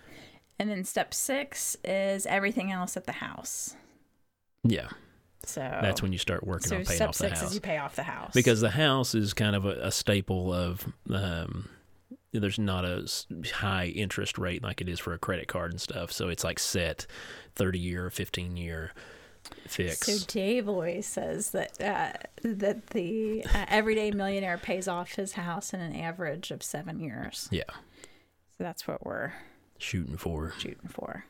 And 0.59 0.69
then 0.69 0.83
step 0.83 1.13
six 1.13 1.75
is 1.83 2.25
everything 2.25 2.71
else 2.71 2.95
at 2.95 3.05
the 3.05 3.11
house. 3.13 3.75
yeah, 4.63 4.89
So 5.45 5.59
that's 5.59 6.01
when 6.01 6.13
you 6.13 6.19
start 6.19 6.45
working 6.45 6.67
so 6.69 6.75
on 6.77 6.85
paying 6.85 6.95
step 6.95 7.09
off 7.09 7.17
the 7.17 7.27
six 7.29 7.39
house. 7.39 7.49
is 7.49 7.55
you 7.55 7.61
pay 7.61 7.77
off 7.79 7.95
the 7.95 8.03
house 8.03 8.31
because 8.33 8.61
the 8.61 8.69
house 8.69 9.13
is 9.15 9.33
kind 9.33 9.55
of 9.55 9.65
a, 9.65 9.87
a 9.87 9.91
staple 9.91 10.53
of 10.53 10.85
um, 11.09 11.69
there's 12.31 12.59
not 12.59 12.85
a 12.85 13.07
high 13.55 13.87
interest 13.87 14.37
rate 14.37 14.63
like 14.63 14.79
it 14.79 14.87
is 14.87 14.99
for 14.99 15.13
a 15.13 15.19
credit 15.19 15.47
card 15.47 15.71
and 15.71 15.81
stuff 15.81 16.11
so 16.11 16.29
it's 16.29 16.43
like 16.43 16.59
set 16.59 17.05
30 17.55 17.77
year 17.79 18.05
or 18.05 18.09
15 18.09 18.55
year 18.57 18.91
fix 19.67 19.99
So 20.05 20.25
Dave 20.27 20.67
always 20.69 21.05
says 21.05 21.51
that 21.51 21.81
uh, 21.81 22.13
that 22.43 22.87
the 22.87 23.45
uh, 23.53 23.65
everyday 23.67 24.11
millionaire 24.11 24.57
pays 24.57 24.87
off 24.87 25.13
his 25.15 25.33
house 25.33 25.73
in 25.73 25.79
an 25.81 25.95
average 25.95 26.51
of 26.51 26.63
seven 26.63 26.99
years. 26.99 27.47
yeah 27.51 27.63
So 27.69 28.63
that's 28.63 28.87
what 28.87 29.05
we're 29.05 29.33
shooting 29.77 30.17
for 30.17 30.53
shooting 30.57 30.89
for. 30.89 31.25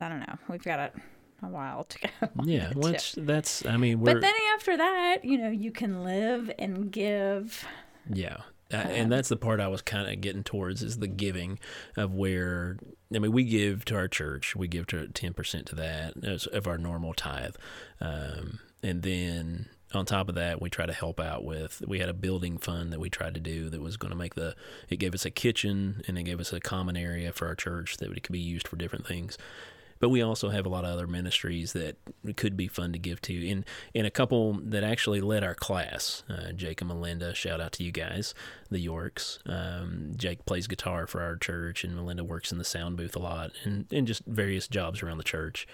I 0.00 0.08
don't 0.08 0.20
know. 0.20 0.36
We've 0.48 0.62
got 0.64 0.78
a, 0.80 0.90
a 1.46 1.48
while 1.48 1.84
to 1.84 1.98
go. 2.00 2.08
yeah 2.44 2.72
too. 2.72 3.24
that's 3.24 3.64
i 3.66 3.76
mean 3.76 4.00
we're 4.00 4.14
But 4.14 4.22
then 4.22 4.34
after 4.54 4.76
that, 4.76 5.18
you 5.24 5.38
know, 5.38 5.50
you 5.50 5.70
can 5.70 6.02
live 6.04 6.50
and 6.58 6.90
give. 6.90 7.64
Yeah. 8.12 8.38
Uh, 8.72 8.76
and 8.76 9.12
that's 9.12 9.28
the 9.28 9.36
part 9.36 9.60
I 9.60 9.68
was 9.68 9.82
kind 9.82 10.08
of 10.08 10.20
getting 10.20 10.42
towards 10.44 10.82
is 10.82 10.98
the 10.98 11.08
giving 11.08 11.58
of 11.96 12.14
where 12.14 12.78
I 13.14 13.18
mean 13.18 13.32
we 13.32 13.44
give 13.44 13.84
to 13.86 13.96
our 13.96 14.08
church 14.08 14.56
we 14.56 14.68
give 14.68 14.86
to 14.88 15.08
ten 15.08 15.34
percent 15.34 15.66
to 15.66 15.74
that 15.76 16.46
of 16.52 16.66
our 16.66 16.78
normal 16.78 17.14
tithe, 17.14 17.56
um, 18.00 18.60
and 18.82 19.02
then 19.02 19.68
on 19.94 20.06
top 20.06 20.28
of 20.28 20.34
that 20.36 20.60
we 20.62 20.70
try 20.70 20.86
to 20.86 20.92
help 20.92 21.20
out 21.20 21.44
with 21.44 21.82
we 21.86 21.98
had 21.98 22.08
a 22.08 22.14
building 22.14 22.56
fund 22.56 22.92
that 22.92 23.00
we 23.00 23.10
tried 23.10 23.34
to 23.34 23.40
do 23.40 23.68
that 23.68 23.80
was 23.80 23.96
going 23.96 24.10
to 24.10 24.16
make 24.16 24.34
the 24.34 24.54
it 24.88 24.96
gave 24.96 25.14
us 25.14 25.26
a 25.26 25.30
kitchen 25.30 26.02
and 26.08 26.18
it 26.18 26.22
gave 26.22 26.40
us 26.40 26.52
a 26.52 26.60
common 26.60 26.96
area 26.96 27.32
for 27.32 27.46
our 27.46 27.54
church 27.54 27.98
that 27.98 28.10
it 28.10 28.22
could 28.22 28.32
be 28.32 28.38
used 28.38 28.66
for 28.66 28.76
different 28.76 29.06
things, 29.06 29.36
but 30.02 30.08
we 30.08 30.20
also 30.20 30.48
have 30.48 30.66
a 30.66 30.68
lot 30.68 30.84
of 30.84 30.90
other 30.90 31.06
ministries 31.06 31.74
that 31.74 31.96
could 32.36 32.56
be 32.56 32.66
fun 32.66 32.92
to 32.92 32.98
give 32.98 33.22
to. 33.22 33.48
And 33.48 33.64
and 33.94 34.04
a 34.04 34.10
couple 34.10 34.54
that 34.54 34.82
actually 34.82 35.20
led 35.20 35.44
our 35.44 35.54
class 35.54 36.24
uh, 36.28 36.50
jake 36.50 36.80
and 36.80 36.88
melinda 36.88 37.32
shout 37.34 37.60
out 37.60 37.70
to 37.74 37.84
you 37.84 37.92
guys 37.92 38.34
the 38.68 38.80
yorks. 38.80 39.38
Um, 39.46 40.10
jake 40.16 40.44
plays 40.44 40.66
guitar 40.66 41.06
for 41.06 41.22
our 41.22 41.36
church 41.36 41.84
and 41.84 41.94
melinda 41.94 42.24
works 42.24 42.50
in 42.50 42.58
the 42.58 42.64
sound 42.64 42.96
booth 42.96 43.14
a 43.14 43.20
lot 43.20 43.52
and, 43.62 43.86
and 43.92 44.08
just 44.08 44.26
various 44.26 44.66
jobs 44.66 45.04
around 45.04 45.18
the 45.18 45.24
church 45.24 45.68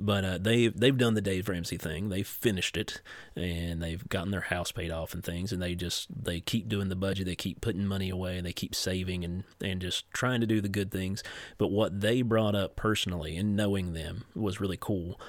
but 0.00 0.24
uh, 0.24 0.38
they've 0.38 0.74
they've 0.78 0.96
done 0.96 1.12
the 1.12 1.20
Dave 1.20 1.48
Ramsey 1.48 1.76
thing. 1.76 2.08
They've 2.08 2.26
finished 2.26 2.78
it, 2.78 3.02
and 3.36 3.82
they've 3.82 4.08
gotten 4.08 4.30
their 4.30 4.40
house 4.40 4.72
paid 4.72 4.90
off 4.90 5.12
and 5.12 5.22
things. 5.22 5.52
And 5.52 5.60
they 5.60 5.74
just 5.74 6.08
they 6.24 6.40
keep 6.40 6.68
doing 6.68 6.88
the 6.88 6.96
budget. 6.96 7.26
They 7.26 7.36
keep 7.36 7.60
putting 7.60 7.86
money 7.86 8.08
away. 8.08 8.38
And 8.38 8.46
they 8.46 8.54
keep 8.54 8.74
saving 8.74 9.24
and 9.24 9.44
and 9.60 9.80
just 9.80 10.10
trying 10.12 10.40
to 10.40 10.46
do 10.46 10.62
the 10.62 10.70
good 10.70 10.90
things. 10.90 11.22
But 11.58 11.68
what 11.68 12.00
they 12.00 12.22
brought 12.22 12.54
up 12.54 12.76
personally 12.76 13.36
and 13.36 13.54
knowing 13.54 13.92
them 13.92 14.24
was 14.34 14.60
really 14.60 14.78
cool. 14.80 15.20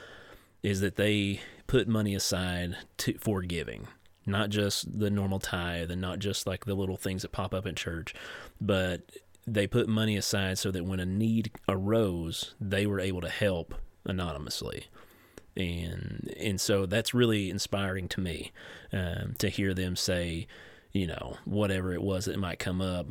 Is 0.63 0.79
that 0.79 0.95
they 0.95 1.41
put 1.67 1.87
money 1.87 2.15
aside 2.15 2.77
to 2.97 3.17
for 3.17 3.41
giving, 3.41 3.87
not 4.25 4.51
just 4.51 4.99
the 4.99 5.09
normal 5.09 5.39
tithe 5.39 5.91
and 5.91 5.99
not 5.99 6.19
just 6.19 6.47
like 6.47 6.65
the 6.65 6.75
little 6.75 6.97
things 6.97 7.23
that 7.23 7.31
pop 7.33 7.53
up 7.53 7.65
in 7.65 7.75
church, 7.75 8.13
but 8.61 9.01
they 9.45 9.65
put 9.67 9.89
money 9.89 10.15
aside 10.15 10.59
so 10.59 10.69
that 10.71 10.85
when 10.85 10.99
a 10.99 11.05
need 11.05 11.51
arose, 11.67 12.53
they 12.61 12.85
were 12.85 12.99
able 12.99 13.21
to 13.21 13.29
help 13.29 13.73
anonymously. 14.05 14.85
And 15.55 16.33
and 16.39 16.61
so 16.61 16.85
that's 16.85 17.13
really 17.13 17.49
inspiring 17.49 18.07
to 18.09 18.21
me 18.21 18.51
um, 18.93 19.35
to 19.39 19.49
hear 19.49 19.73
them 19.73 19.95
say, 19.95 20.47
you 20.91 21.07
know, 21.07 21.37
whatever 21.45 21.93
it 21.93 22.01
was 22.01 22.25
that 22.25 22.39
might 22.39 22.59
come 22.59 22.81
up, 22.81 23.05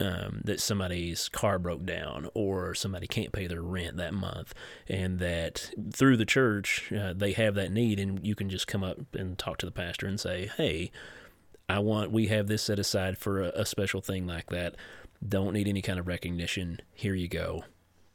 um, 0.00 0.40
that 0.44 0.60
somebody's 0.60 1.28
car 1.28 1.58
broke 1.58 1.84
down 1.84 2.28
or 2.34 2.74
somebody 2.74 3.06
can't 3.06 3.32
pay 3.32 3.46
their 3.46 3.62
rent 3.62 3.98
that 3.98 4.14
month, 4.14 4.54
and 4.88 5.18
that 5.18 5.70
through 5.92 6.16
the 6.16 6.24
church 6.24 6.90
uh, 6.92 7.12
they 7.12 7.32
have 7.32 7.54
that 7.54 7.70
need, 7.70 8.00
and 8.00 8.26
you 8.26 8.34
can 8.34 8.48
just 8.48 8.66
come 8.66 8.82
up 8.82 9.14
and 9.14 9.38
talk 9.38 9.58
to 9.58 9.66
the 9.66 9.72
pastor 9.72 10.06
and 10.06 10.18
say, 10.18 10.50
hey, 10.56 10.90
I 11.68 11.78
want 11.78 12.10
we 12.10 12.26
have 12.28 12.48
this 12.48 12.62
set 12.62 12.78
aside 12.78 13.18
for 13.18 13.42
a, 13.42 13.48
a 13.50 13.66
special 13.66 14.00
thing 14.00 14.26
like 14.26 14.46
that. 14.46 14.76
Don't 15.26 15.52
need 15.52 15.68
any 15.68 15.82
kind 15.82 15.98
of 15.98 16.08
recognition. 16.08 16.80
Here 16.94 17.14
you 17.14 17.28
go. 17.28 17.64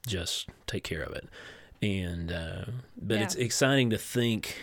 Just 0.06 0.50
take 0.66 0.84
care 0.84 1.04
of 1.04 1.14
it. 1.14 1.30
And 1.82 2.32
uh, 2.32 2.66
but 3.02 3.20
it's 3.22 3.36
exciting 3.36 3.90
to 3.92 3.98
think 3.98 4.58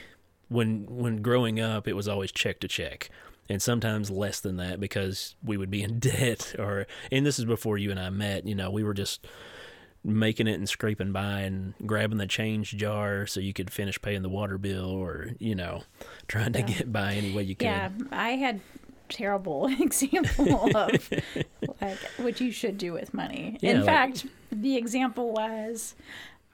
when 0.49 0.87
when 0.89 1.23
growing 1.23 1.61
up 1.61 1.89
it 1.89 1.95
was 1.95 2.09
always 2.09 2.31
check 2.33 2.61
to 2.61 2.69
check 2.69 3.09
and 3.49 3.61
sometimes 3.63 4.11
less 4.11 4.41
than 4.41 4.57
that 4.57 4.79
because 4.81 5.37
we 5.43 5.57
would 5.57 5.71
be 5.71 5.83
in 5.83 5.99
debt 5.99 6.55
or 6.59 6.87
and 7.11 7.25
this 7.25 7.39
is 7.39 7.45
before 7.45 7.79
you 7.79 7.91
and 7.91 7.99
I 7.99 8.11
met 8.11 8.47
you 8.47 8.55
know 8.55 8.71
we 8.71 8.83
were 8.85 8.95
just 8.95 9.27
making 10.05 10.47
it 10.47 10.55
and 10.55 10.69
scraping 10.69 11.13
by 11.13 11.41
and 11.41 11.73
grabbing 11.87 12.19
the 12.19 12.27
change 12.27 12.77
jar 12.77 13.27
so 13.27 13.41
you 13.41 13.55
could 13.55 13.71
finish 13.73 14.01
paying 14.03 14.21
the 14.23 14.29
water 14.29 14.59
bill 14.59 14.91
or 14.91 15.31
you 15.39 15.55
know 15.55 15.83
trying 16.29 16.53
to 16.53 16.63
get 16.63 16.93
by 16.93 17.15
any 17.15 17.33
way 17.33 17.43
you 17.43 17.57
could. 17.57 17.65
Yeah, 17.65 17.91
I 18.13 18.31
had 18.33 18.61
terrible 19.09 19.67
example 19.81 20.77
of 20.77 21.11
like 21.81 21.99
what 22.19 22.41
you 22.41 22.51
should 22.51 22.77
do 22.77 22.93
with 22.93 23.15
money. 23.15 23.57
Yeah, 23.61 23.71
In 23.71 23.77
like- 23.79 23.87
fact, 23.87 24.27
the 24.53 24.77
example 24.77 25.33
was 25.33 25.95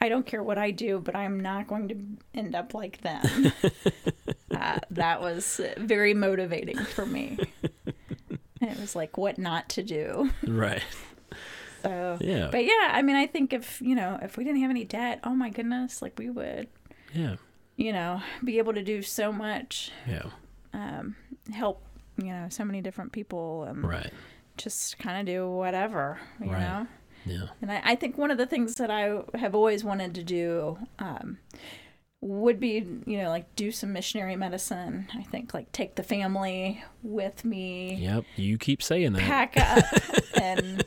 I 0.01 0.09
don't 0.09 0.25
care 0.27 0.43
what 0.43 0.57
I 0.59 0.71
do, 0.71 0.99
but 0.99 1.15
I'm 1.15 1.41
not 1.41 1.67
going 1.67 1.89
to 1.89 2.39
end 2.39 2.55
up 2.55 2.73
like 2.75 3.01
them. 3.03 3.53
uh, 4.51 4.79
that 4.91 5.21
was 5.21 5.61
very 5.77 6.15
motivating 6.15 6.79
for 6.79 7.05
me. 7.05 7.39
it 8.63 8.79
was 8.81 8.97
like 8.97 9.19
what 9.19 9.39
not 9.39 9.69
to 9.71 9.83
do. 9.83 10.31
Right. 10.47 10.83
So 11.83 12.19
Yeah. 12.21 12.49
But 12.51 12.65
yeah, 12.65 12.89
I 12.93 13.03
mean, 13.03 13.17
I 13.17 13.27
think 13.27 13.53
if 13.53 13.81
you 13.81 13.95
know, 13.95 14.19
if 14.23 14.37
we 14.37 14.45
didn't 14.45 14.61
have 14.63 14.71
any 14.71 14.85
debt, 14.85 15.21
oh 15.25 15.35
my 15.35 15.51
goodness, 15.51 16.01
like 16.03 16.19
we 16.19 16.31
would, 16.31 16.69
Yeah. 17.15 17.37
you 17.77 17.93
know, 17.93 18.23
be 18.45 18.59
able 18.59 18.73
to 18.75 18.83
do 18.83 19.03
so 19.03 19.33
much, 19.33 19.91
Yeah. 20.07 20.31
um, 20.73 21.17
help, 21.53 21.83
you 22.17 22.27
know, 22.33 22.47
so 22.51 22.65
many 22.65 22.81
different 22.81 23.13
people, 23.13 23.65
and 23.65 23.83
Right. 23.87 24.13
just 24.57 24.99
kind 24.99 25.21
of 25.21 25.27
do 25.35 25.49
whatever, 25.51 26.19
you 26.43 26.51
Right. 26.51 26.61
know. 26.61 26.87
Yeah. 27.27 27.49
And 27.63 27.71
I, 27.71 27.83
I 27.85 27.95
think 27.97 28.17
one 28.19 28.31
of 28.31 28.39
the 28.39 28.47
things 28.47 28.77
that 28.77 28.91
I 28.91 29.21
have 29.35 29.55
always 29.55 29.85
wanted 29.85 30.15
to 30.15 30.23
do 30.23 30.79
um, 30.99 31.39
would 32.23 32.61
be, 32.61 32.87
you 33.07 33.19
know, 33.19 33.29
like 33.29 33.55
do 33.57 33.71
some 33.71 33.93
missionary 33.93 34.37
medicine. 34.37 35.09
I 35.15 35.23
think 35.23 35.55
like 35.55 35.73
take 35.73 35.95
the 35.97 36.03
family 36.03 36.83
with 37.03 37.45
me, 37.45 37.95
Yep. 37.95 38.25
You 38.37 38.59
keep 38.59 38.83
saying 38.83 39.13
that. 39.15 39.23
pack 39.23 39.55
up 39.57 39.85
and 40.41 40.85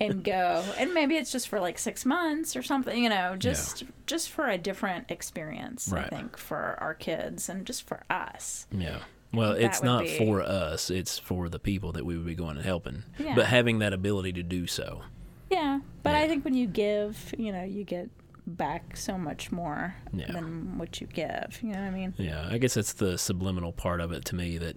and 0.00 0.24
go. 0.24 0.64
And 0.78 0.92
maybe 0.92 1.16
it's 1.16 1.30
just 1.30 1.48
for 1.48 1.60
like 1.60 1.78
six 1.78 2.04
months 2.04 2.56
or 2.56 2.62
something, 2.62 3.00
you 3.02 3.08
know, 3.08 3.36
just 3.36 3.84
just 4.06 4.30
for 4.30 4.48
a 4.48 4.58
different 4.58 5.10
experience. 5.10 5.88
Right. 5.92 6.06
I 6.06 6.08
think 6.08 6.36
for 6.36 6.76
our 6.80 6.94
kids 6.94 7.48
and 7.48 7.64
just 7.64 7.86
for 7.86 8.02
us. 8.10 8.66
Yeah. 8.72 8.98
Well, 9.32 9.54
that 9.54 9.62
it's 9.62 9.82
not 9.82 10.02
be- 10.04 10.18
for 10.18 10.42
us, 10.42 10.90
it's 10.90 11.18
for 11.18 11.48
the 11.48 11.58
people 11.60 11.92
that 11.92 12.04
we 12.04 12.16
would 12.16 12.26
be 12.26 12.34
going 12.34 12.56
and 12.56 12.66
helping. 12.66 13.04
Yeah. 13.18 13.34
But 13.36 13.46
having 13.46 13.78
that 13.78 13.92
ability 13.92 14.32
to 14.34 14.42
do 14.42 14.66
so. 14.66 15.02
Yeah, 15.52 15.80
but 16.02 16.14
I 16.14 16.26
think 16.26 16.44
when 16.44 16.54
you 16.54 16.66
give, 16.66 17.34
you 17.38 17.52
know, 17.52 17.62
you 17.62 17.84
get 17.84 18.08
back 18.46 18.96
so 18.96 19.16
much 19.18 19.52
more 19.52 19.94
Yeah. 20.12 20.32
than 20.32 20.78
what 20.78 21.00
you 21.00 21.06
give. 21.06 21.60
You 21.62 21.72
know 21.74 21.80
what 21.80 21.86
I 21.88 21.90
mean? 21.90 22.14
Yeah, 22.16 22.48
I 22.50 22.58
guess 22.58 22.74
that's 22.74 22.94
the 22.94 23.16
subliminal 23.18 23.72
part 23.72 24.00
of 24.00 24.10
it 24.12 24.24
to 24.26 24.34
me 24.34 24.58
that 24.58 24.76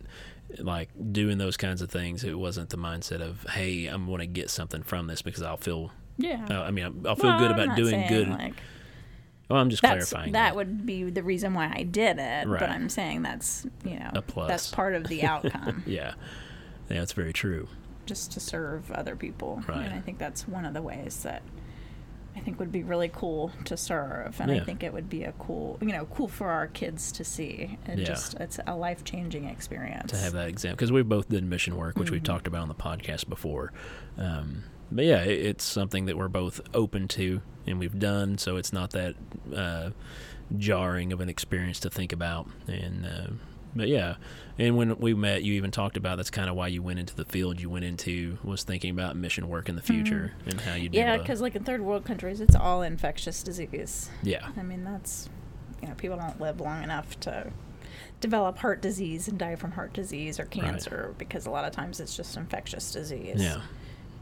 like 0.60 0.90
doing 1.12 1.38
those 1.40 1.58
kinds 1.58 1.82
of 1.82 1.90
things 1.90 2.24
it 2.24 2.38
wasn't 2.38 2.70
the 2.70 2.78
mindset 2.78 3.20
of 3.20 3.46
hey 3.50 3.88
i'm 3.88 4.06
going 4.06 4.20
to 4.20 4.28
get 4.28 4.48
something 4.52 4.84
from 4.84 5.08
this 5.08 5.24
because 5.24 5.42
i'll 5.42 5.58
feel 5.58 5.92
Yeah. 6.18 6.46
uh, 6.50 6.62
i 6.62 6.70
mean 6.72 7.04
i'll 7.06 7.16
feel 7.16 7.32
Well, 7.32 7.40
good 7.40 7.52
I'm 7.52 7.60
about 7.60 7.76
doing 7.76 8.06
good 8.08 8.30
Like, 8.30 8.54
well 9.50 9.60
i'm 9.60 9.72
just 9.72 9.82
clarifying 9.82 10.34
that 10.34 10.56
would 10.56 10.86
be 10.86 11.04
the 11.10 11.24
reason 11.24 11.56
why 11.56 11.74
I 11.76 11.82
did 11.82 12.20
it. 12.20 12.48
Right. 12.48 12.60
But 12.60 12.70
I'm 12.70 12.90
saying 12.90 13.24
that's 13.24 13.66
you 13.84 13.98
know 14.00 14.12
A 14.14 14.22
plus. 14.22 14.48
that's 14.48 14.70
part 14.72 14.94
of 14.94 15.06
the 15.08 15.24
outcome, 15.34 15.84
yeah 15.88 16.14
yeah 16.90 17.00
that's 17.00 17.14
very 17.14 17.34
true 17.34 17.68
just 18.06 18.32
to 18.34 18.40
serve 18.40 18.92
other 18.92 19.16
people. 19.16 19.62
Right. 19.68 19.86
And 19.86 19.94
I 19.94 20.00
think 20.02 20.18
that's 20.18 20.48
one 20.48 20.66
of 20.66 20.74
the 20.74 20.82
ways 20.82 21.24
that 21.24 21.42
I 22.36 22.42
think 22.42 22.60
would 22.60 22.72
be 22.72 22.84
really 22.84 23.10
cool 23.14 23.52
to 23.64 23.78
serve, 23.78 24.42
and 24.42 24.52
Yeah. 24.52 24.58
I 24.58 24.66
think 24.66 24.84
it 24.84 24.92
would 24.92 25.10
be 25.10 25.24
a 25.24 25.32
cool, 25.40 25.78
you 25.82 25.88
know, 25.94 26.04
cool 26.06 26.28
for 26.28 26.50
our 26.50 26.68
kids 26.68 27.14
to 27.14 27.24
see. 27.24 27.78
It 27.88 28.00
Yeah. 28.00 28.04
just 28.06 28.34
it's 28.36 28.60
a 28.68 28.76
life 28.76 29.06
changing 29.06 29.46
experience. 29.46 30.12
to 30.12 30.18
have 30.18 30.34
that 30.34 30.50
exam 30.50 30.72
because 30.74 30.92
we've 30.92 31.08
both 31.08 31.30
done 31.30 31.48
mission 31.48 31.78
work 31.78 31.98
which 31.98 32.12
we've 32.12 32.22
Mm-hmm. 32.22 32.34
talked 32.34 32.48
about 32.48 32.62
on 32.64 32.68
the 32.68 32.76
podcast 32.76 33.30
before 33.30 33.72
um, 34.18 34.64
but 34.92 35.06
yeah 35.06 35.22
it, 35.24 35.46
it's 35.46 35.64
something 35.64 36.06
that 36.08 36.18
we're 36.18 36.28
both 36.28 36.60
open 36.74 37.08
to 37.08 37.42
and 37.66 37.80
we've 37.80 37.98
done 37.98 38.38
so 38.38 38.58
it's 38.58 38.74
not 38.74 38.90
that 38.92 39.16
uh, 39.56 39.92
jarring 40.58 41.14
of 41.14 41.22
an 41.22 41.30
experience 41.30 41.80
to 41.80 41.90
think 41.90 42.12
about 42.12 42.50
and 42.68 43.06
uh, 43.06 43.28
but 43.76 43.88
yeah 43.88 44.16
and 44.58 44.78
when 44.78 44.98
we 45.00 45.14
met 45.14 45.44
you 45.44 45.54
even 45.54 45.70
talked 45.72 45.98
about 45.98 46.16
that's 46.18 46.30
kind 46.30 46.50
of 46.50 46.56
why 46.56 46.68
you 46.68 46.82
went 46.82 46.98
into 47.00 47.16
the 47.16 47.26
field 47.26 47.60
you 47.60 47.70
went 47.70 47.84
into 47.84 48.38
was 48.44 48.64
thinking 48.64 48.90
about 48.92 49.16
mission 49.16 49.50
work 49.50 49.68
in 49.70 49.76
the 49.76 49.82
future 49.82 50.32
and 50.46 50.62
how 50.62 50.74
you 50.76 50.90
Mm-hmm. 50.90 50.96
Yeah, 50.96 51.18
because 51.18 51.42
like 51.42 51.56
in 51.56 51.64
third 51.64 51.82
world 51.82 52.06
countries, 52.06 52.40
it's 52.42 52.56
all 52.56 52.82
infectious 52.82 53.44
disease. 53.44 54.10
yeah 54.24 54.48
I 54.58 54.64
mean, 54.64 54.84
that's 54.84 55.30
you 55.82 55.90
know, 55.90 55.94
people 55.96 56.18
don't 56.18 56.40
live 56.40 56.62
long 56.62 56.84
enough 56.84 57.20
to 57.22 57.52
develop 58.22 58.58
heart 58.60 58.82
disease 58.82 59.28
and 59.28 59.38
die 59.38 59.56
from 59.56 59.72
heart 59.74 59.94
disease 59.94 60.40
or 60.40 60.46
cancer 60.46 61.14
because 61.18 61.46
a 61.46 61.50
lot 61.52 61.66
of 61.66 61.72
times 61.74 62.00
it's 62.00 62.16
just 62.16 62.38
infectious 62.38 62.92
disease. 62.92 63.42
yeah 63.42 63.62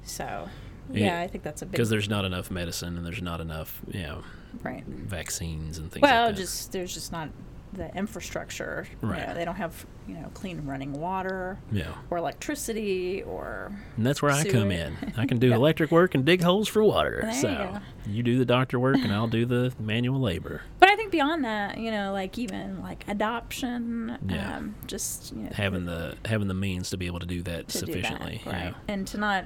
So, 0.04 0.50
Yeah, 0.92 1.20
I 1.22 1.28
think 1.28 1.44
that's 1.44 1.62
a 1.62 1.66
big 1.66 1.72
because 1.74 1.90
there's 1.90 2.10
not 2.10 2.26
enough 2.26 2.50
medicine 2.52 2.98
and 2.98 3.06
there's 3.06 3.22
not 3.22 3.40
enough 3.40 3.82
you 3.88 4.02
know 4.02 4.24
right. 4.64 4.84
vaccines 4.86 5.78
and 5.78 5.92
things 5.92 6.02
Well, 6.02 6.26
like 6.28 6.36
that 6.36 6.42
just 6.42 6.72
there's 6.72 6.94
just 6.94 7.12
not 7.12 7.30
the 7.74 7.94
infrastructure. 7.96 8.88
you 9.02 9.08
Right. 9.10 9.28
know, 9.28 9.34
they 9.34 9.46
don't 9.46 9.56
have 9.56 9.86
you 10.08 10.16
know 10.16 10.30
clean 10.34 10.66
running 10.66 10.94
water 10.94 11.58
yeah 11.72 11.94
or 12.10 12.18
electricity 12.18 13.24
or 13.24 13.72
And 13.98 14.06
that's 14.06 14.22
where 14.22 14.32
I 14.32 14.44
come 14.44 14.70
in. 14.72 14.96
I 15.18 15.26
can 15.26 15.40
do 15.40 15.54
electric 15.62 15.92
work 15.92 16.14
and 16.16 16.26
dig 16.26 16.42
holes 16.42 16.68
for 16.68 16.84
water. 16.84 17.20
There 17.22 17.32
you 17.34 17.42
so 17.42 17.48
go. 17.56 17.80
you 18.12 18.22
do 18.24 18.38
the 18.38 18.46
doctor 18.46 18.80
work 18.80 18.98
and 18.98 19.12
I'll 19.14 19.28
do 19.28 19.46
the 19.46 19.74
manual 19.80 20.20
labor. 20.20 20.62
But 20.80 20.90
I 20.90 20.96
think 20.96 21.12
beyond 21.12 21.44
that, 21.46 21.78
you 21.78 21.90
know, 21.92 22.12
like 22.12 22.38
even 22.38 22.82
like 22.82 23.06
adoption, 23.08 24.18
Yeah. 24.28 24.58
um, 24.58 24.76
just 24.88 25.34
you 25.36 25.44
know, 25.44 25.50
Having 25.54 25.86
the 25.86 26.16
having 26.26 26.48
the 26.48 26.54
means 26.54 26.90
to 26.92 26.98
be 26.98 27.06
able 27.08 27.20
to 27.20 27.26
do 27.26 27.42
that 27.44 27.68
to 27.70 27.80
do 27.86 27.86
that, 27.86 27.92
sufficiently. 28.06 28.42
right? 28.46 28.74
And 28.88 29.08
to 29.08 29.18
not, 29.18 29.46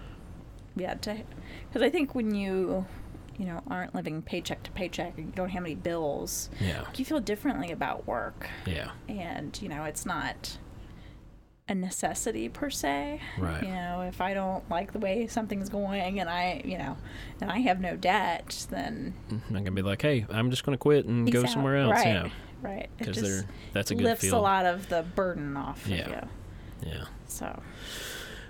yeah, 0.75 0.95
to 0.95 1.17
because 1.69 1.81
I 1.81 1.89
think 1.89 2.15
when 2.15 2.33
you, 2.33 2.85
you 3.37 3.45
know, 3.45 3.61
aren't 3.67 3.93
living 3.93 4.21
paycheck 4.21 4.63
to 4.63 4.71
paycheck, 4.71 5.17
and 5.17 5.27
you 5.27 5.33
don't 5.35 5.49
have 5.49 5.63
any 5.63 5.75
bills, 5.75 6.49
Yeah. 6.59 6.85
you 6.95 7.05
feel 7.05 7.19
differently 7.19 7.71
about 7.71 8.07
work, 8.07 8.49
Yeah. 8.65 8.91
and 9.07 9.57
you 9.61 9.69
know, 9.69 9.83
it's 9.83 10.05
not 10.05 10.57
a 11.69 11.75
necessity 11.75 12.47
per 12.47 12.69
se. 12.69 13.19
Right. 13.37 13.61
You 13.61 13.69
know, 13.69 14.01
if 14.07 14.21
I 14.21 14.33
don't 14.33 14.67
like 14.69 14.93
the 14.93 14.99
way 14.99 15.27
something's 15.27 15.67
going, 15.69 16.19
and 16.19 16.29
I, 16.29 16.61
you 16.63 16.77
know, 16.77 16.95
and 17.41 17.51
I 17.51 17.59
have 17.59 17.81
no 17.81 17.95
debt, 17.97 18.65
then 18.69 19.13
mm-hmm. 19.29 19.55
I'm 19.55 19.63
gonna 19.63 19.71
be 19.71 19.81
like, 19.81 20.01
hey, 20.01 20.25
I'm 20.29 20.49
just 20.49 20.63
gonna 20.63 20.77
quit 20.77 21.05
and 21.05 21.29
go 21.31 21.41
out. 21.41 21.49
somewhere 21.49 21.77
else. 21.77 21.91
Right. 21.91 22.07
Yeah. 22.07 22.29
Right. 22.61 22.89
Because 22.97 23.21
they're 23.21 23.43
that's 23.73 23.91
a 23.91 23.95
good 23.95 24.03
lifts 24.05 24.23
field. 24.23 24.35
a 24.35 24.39
lot 24.39 24.65
of 24.65 24.89
the 24.89 25.03
burden 25.03 25.55
off 25.57 25.85
Yeah. 25.87 25.97
of 25.97 26.07
you. 26.83 26.89
Yeah. 26.91 27.03
So 27.27 27.61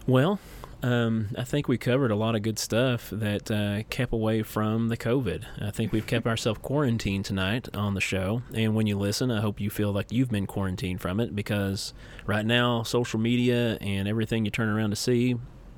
Well, 0.05 0.39
um, 0.83 1.29
I 1.37 1.43
think 1.43 1.67
we 1.67 1.77
covered 1.77 2.11
a 2.11 2.15
lot 2.15 2.35
of 2.35 2.41
good 2.41 2.59
stuff 2.59 3.09
that 3.11 3.49
uh, 3.49 3.83
kept 3.89 4.13
away 4.13 4.43
from 4.43 4.89
the 4.89 4.97
COVID. 4.97 5.43
I 5.61 5.71
think 5.71 5.91
we've 5.91 6.05
kept 6.05 6.27
ourselves 6.27 6.59
quarantined 6.61 7.25
tonight 7.25 7.67
on 7.73 7.93
the 7.93 8.01
show. 8.01 8.43
And 8.53 8.75
when 8.75 8.87
you 8.87 8.97
listen, 8.97 9.31
I 9.31 9.41
hope 9.41 9.59
you 9.59 9.69
feel 9.69 9.91
like 9.91 10.11
you've 10.11 10.29
been 10.29 10.47
quarantined 10.47 11.01
from 11.01 11.19
it 11.19 11.35
because 11.35 11.93
right 12.25 12.45
now, 12.45 12.83
social 12.83 13.19
media 13.19 13.77
and 13.81 14.07
everything 14.07 14.45
you 14.45 14.51
turn 14.51 14.69
around 14.69 14.91
to 14.91 14.95
see, 14.95 15.35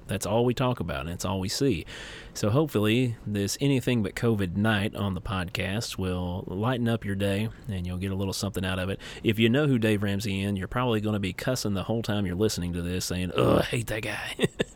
that's 0.07 0.25
all 0.25 0.43
we 0.43 0.53
talk 0.53 0.79
about 0.79 1.01
and 1.01 1.11
it's 1.11 1.23
all 1.23 1.39
we 1.39 1.49
see. 1.49 1.85
So 2.33 2.49
hopefully, 2.49 3.15
this 3.25 3.57
anything 3.61 4.03
but 4.03 4.15
COVID 4.15 4.57
night 4.57 4.95
on 4.95 5.13
the 5.13 5.21
podcast 5.21 5.97
will 5.97 6.43
lighten 6.47 6.89
up 6.89 7.05
your 7.05 7.15
day 7.15 7.49
and 7.67 7.85
you'll 7.85 7.97
get 7.97 8.11
a 8.11 8.15
little 8.15 8.33
something 8.33 8.65
out 8.65 8.79
of 8.79 8.89
it. 8.89 8.99
If 9.23 9.39
you 9.39 9.49
know 9.49 9.67
who 9.67 9.77
Dave 9.77 10.03
Ramsey 10.03 10.43
is, 10.43 10.57
you're 10.57 10.67
probably 10.67 10.99
going 10.99 11.13
to 11.13 11.19
be 11.19 11.33
cussing 11.33 11.73
the 11.73 11.83
whole 11.83 12.01
time 12.01 12.25
you're 12.25 12.35
listening 12.35 12.73
to 12.73 12.81
this, 12.81 13.05
saying, 13.05 13.31
"Oh, 13.35 13.59
I 13.59 13.63
hate 13.63 13.87
that 13.87 14.01
guy." 14.01 14.35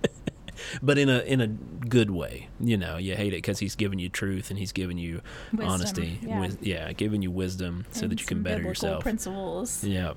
but 0.82 0.98
in 0.98 1.10
a 1.10 1.20
in 1.20 1.42
a 1.42 1.48
good 1.48 2.12
way, 2.12 2.50
you 2.60 2.78
know, 2.78 2.98
you 2.98 3.16
hate 3.16 3.34
it 3.34 3.38
because 3.38 3.60
he's 3.60 3.76
giving 3.76 4.00
you 4.00 4.10
truth 4.10 4.50
and 4.50 4.60
he's 4.60 4.72
giving 4.72 4.98
you 4.98 5.22
Wisdom, 5.52 5.70
honesty, 5.70 6.20
yeah. 6.22 6.40
wis- 6.42 6.58
yeah, 6.62 6.92
giving 6.94 7.22
you 7.22 7.32
wisdom 7.32 7.86
so 7.92 8.04
and 8.04 8.12
that 8.12 8.20
you 8.22 8.26
can 8.26 8.44
better 8.44 8.62
yourself. 8.64 9.02
Principles. 9.04 9.84
Yeah, 9.84 10.14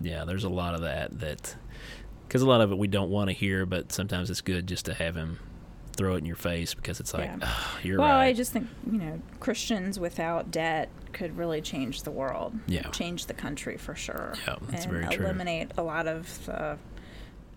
yeah. 0.00 0.24
There's 0.24 0.44
a 0.44 0.48
lot 0.50 0.74
of 0.74 0.82
that 0.82 1.18
that 1.20 1.56
because 2.28 2.42
a 2.42 2.46
lot 2.48 2.60
of 2.60 2.72
it 2.72 2.78
we 2.78 2.88
don't 2.88 3.10
want 3.10 3.28
to 3.28 3.34
hear, 3.34 3.66
but 3.66 3.92
sometimes 3.92 4.30
it's 4.30 4.40
good 4.40 4.66
just 4.66 4.86
to 4.86 4.94
have 4.94 5.14
him 5.14 5.38
throw 5.94 6.14
it 6.14 6.18
in 6.18 6.24
your 6.24 6.36
face 6.36 6.72
because 6.72 7.00
it's 7.00 7.12
like, 7.12 7.24
Yeah. 7.24 7.38
"Ah, 7.42 7.78
you're 7.82 7.98
well, 7.98 8.08
right. 8.08 8.28
I 8.28 8.32
just 8.32 8.50
think 8.52 8.66
you 8.90 8.98
know 8.98 9.20
Christians 9.40 10.00
without 10.00 10.50
debt 10.50 10.88
could 11.12 11.36
really 11.36 11.60
change 11.60 12.04
the 12.04 12.10
world. 12.10 12.54
Yeah. 12.66 12.88
change 12.88 13.26
the 13.26 13.34
country 13.34 13.76
for 13.76 13.94
sure. 13.94 14.32
Yeah, 14.48 14.56
that's 14.70 14.84
and 14.84 14.92
very 14.92 15.06
true. 15.14 15.26
eliminate 15.26 15.72
a 15.76 15.82
lot 15.82 16.06
of 16.08 16.46
the 16.46 16.78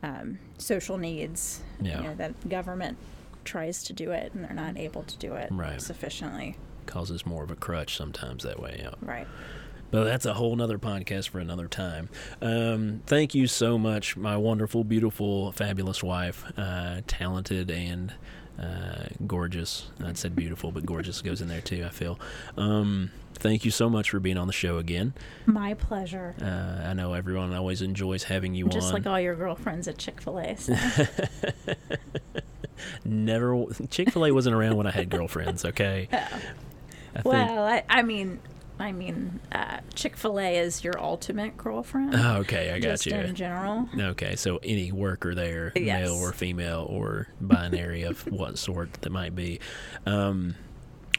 um, 0.04 0.40
social 0.58 0.98
needs. 0.98 1.62
Yeah. 1.82 1.98
you 2.02 2.04
know, 2.08 2.16
that 2.16 2.48
government 2.50 2.98
tries 3.44 3.84
to 3.84 3.94
do 3.94 4.12
it 4.12 4.34
and 4.34 4.44
they're 4.44 4.54
not 4.54 4.78
able 4.78 5.04
to 5.04 5.18
do 5.18 5.34
it 5.36 5.50
Right. 5.52 5.82
sufficiently. 5.82 6.58
causes 6.88 7.26
more 7.26 7.44
of 7.44 7.50
a 7.52 7.56
crutch 7.56 7.96
sometimes 7.98 8.44
that 8.44 8.60
way. 8.60 8.78
Yeah. 8.80 8.92
Right. 9.02 9.28
But 9.92 10.04
that's 10.06 10.26
a 10.26 10.34
whole 10.36 10.56
nother 10.56 10.78
podcast 10.78 11.30
for 11.30 11.40
another 11.40 11.68
time. 11.68 12.10
Um, 12.42 13.02
thank 13.08 13.34
you 13.34 13.48
so 13.48 13.78
much, 13.78 14.16
my 14.18 14.36
wonderful, 14.38 14.84
beautiful, 14.84 15.52
fabulous 15.52 16.04
wife, 16.04 16.44
uh, 16.58 17.02
talented 17.08 17.72
and 17.72 18.14
uh, 18.60 19.06
gorgeous. 19.26 19.88
I 20.04 20.14
said 20.14 20.36
beautiful, 20.36 20.72
but 20.72 20.86
gorgeous 20.86 21.22
goes 21.22 21.42
in 21.42 21.48
there 21.48 21.62
too, 21.62 21.84
I 21.86 21.90
feel. 21.90 22.20
Um, 22.58 23.12
thank 23.34 23.66
you 23.66 23.72
so 23.72 23.90
much 23.90 24.10
for 24.10 24.20
being 24.20 24.38
on 24.38 24.48
the 24.48 24.54
show 24.54 24.78
again. 24.78 25.14
My 25.46 25.74
pleasure. 25.74 26.36
Uh, 26.42 26.88
I 26.90 26.94
know 26.94 27.14
everyone 27.14 27.54
always 27.54 27.82
enjoys 27.82 28.24
having 28.24 28.56
you 28.56 28.66
Just 28.66 28.76
on. 28.76 28.82
Just 28.82 28.94
like 28.94 29.08
all 29.08 29.20
your 29.20 29.36
girlfriends 29.36 29.88
at 29.88 29.98
Chick 29.98 30.22
Fil 30.22 30.40
A. 30.40 30.58
Never, 33.06 33.66
Chick 33.90 34.12
fil 34.12 34.26
A 34.26 34.32
wasn't 34.32 34.56
around 34.56 34.78
when 34.78 34.88
I 34.88 34.92
had 34.92 35.10
girlfriends, 35.10 35.66
okay? 35.66 36.08
I 36.12 37.22
think, 37.22 37.26
well, 37.26 37.66
I, 37.66 37.84
I 37.90 38.02
mean, 38.02 38.40
I 38.80 38.92
mean, 38.92 39.40
uh, 39.52 39.78
Chick 39.94 40.18
Fil 40.18 40.40
A 40.40 40.58
is 40.58 40.84
your 40.84 41.00
ultimate 41.00 41.56
girlfriend. 41.58 42.14
oh, 42.16 42.38
okay, 42.40 42.72
I 42.72 42.80
got 42.80 42.90
just 42.90 43.06
you. 43.06 43.16
in 43.16 43.34
general. 43.36 43.88
Okay, 43.98 44.36
so 44.36 44.60
any 44.64 44.92
worker 44.92 45.34
there, 45.34 45.72
Yes. 45.76 46.08
male 46.10 46.16
or 46.16 46.34
female 46.34 46.86
or 46.90 47.28
binary 47.40 48.04
of 48.04 48.22
what 48.32 48.58
sort 48.58 48.92
that 49.02 49.10
might 49.12 49.34
be. 49.36 49.60
Um, 50.06 50.56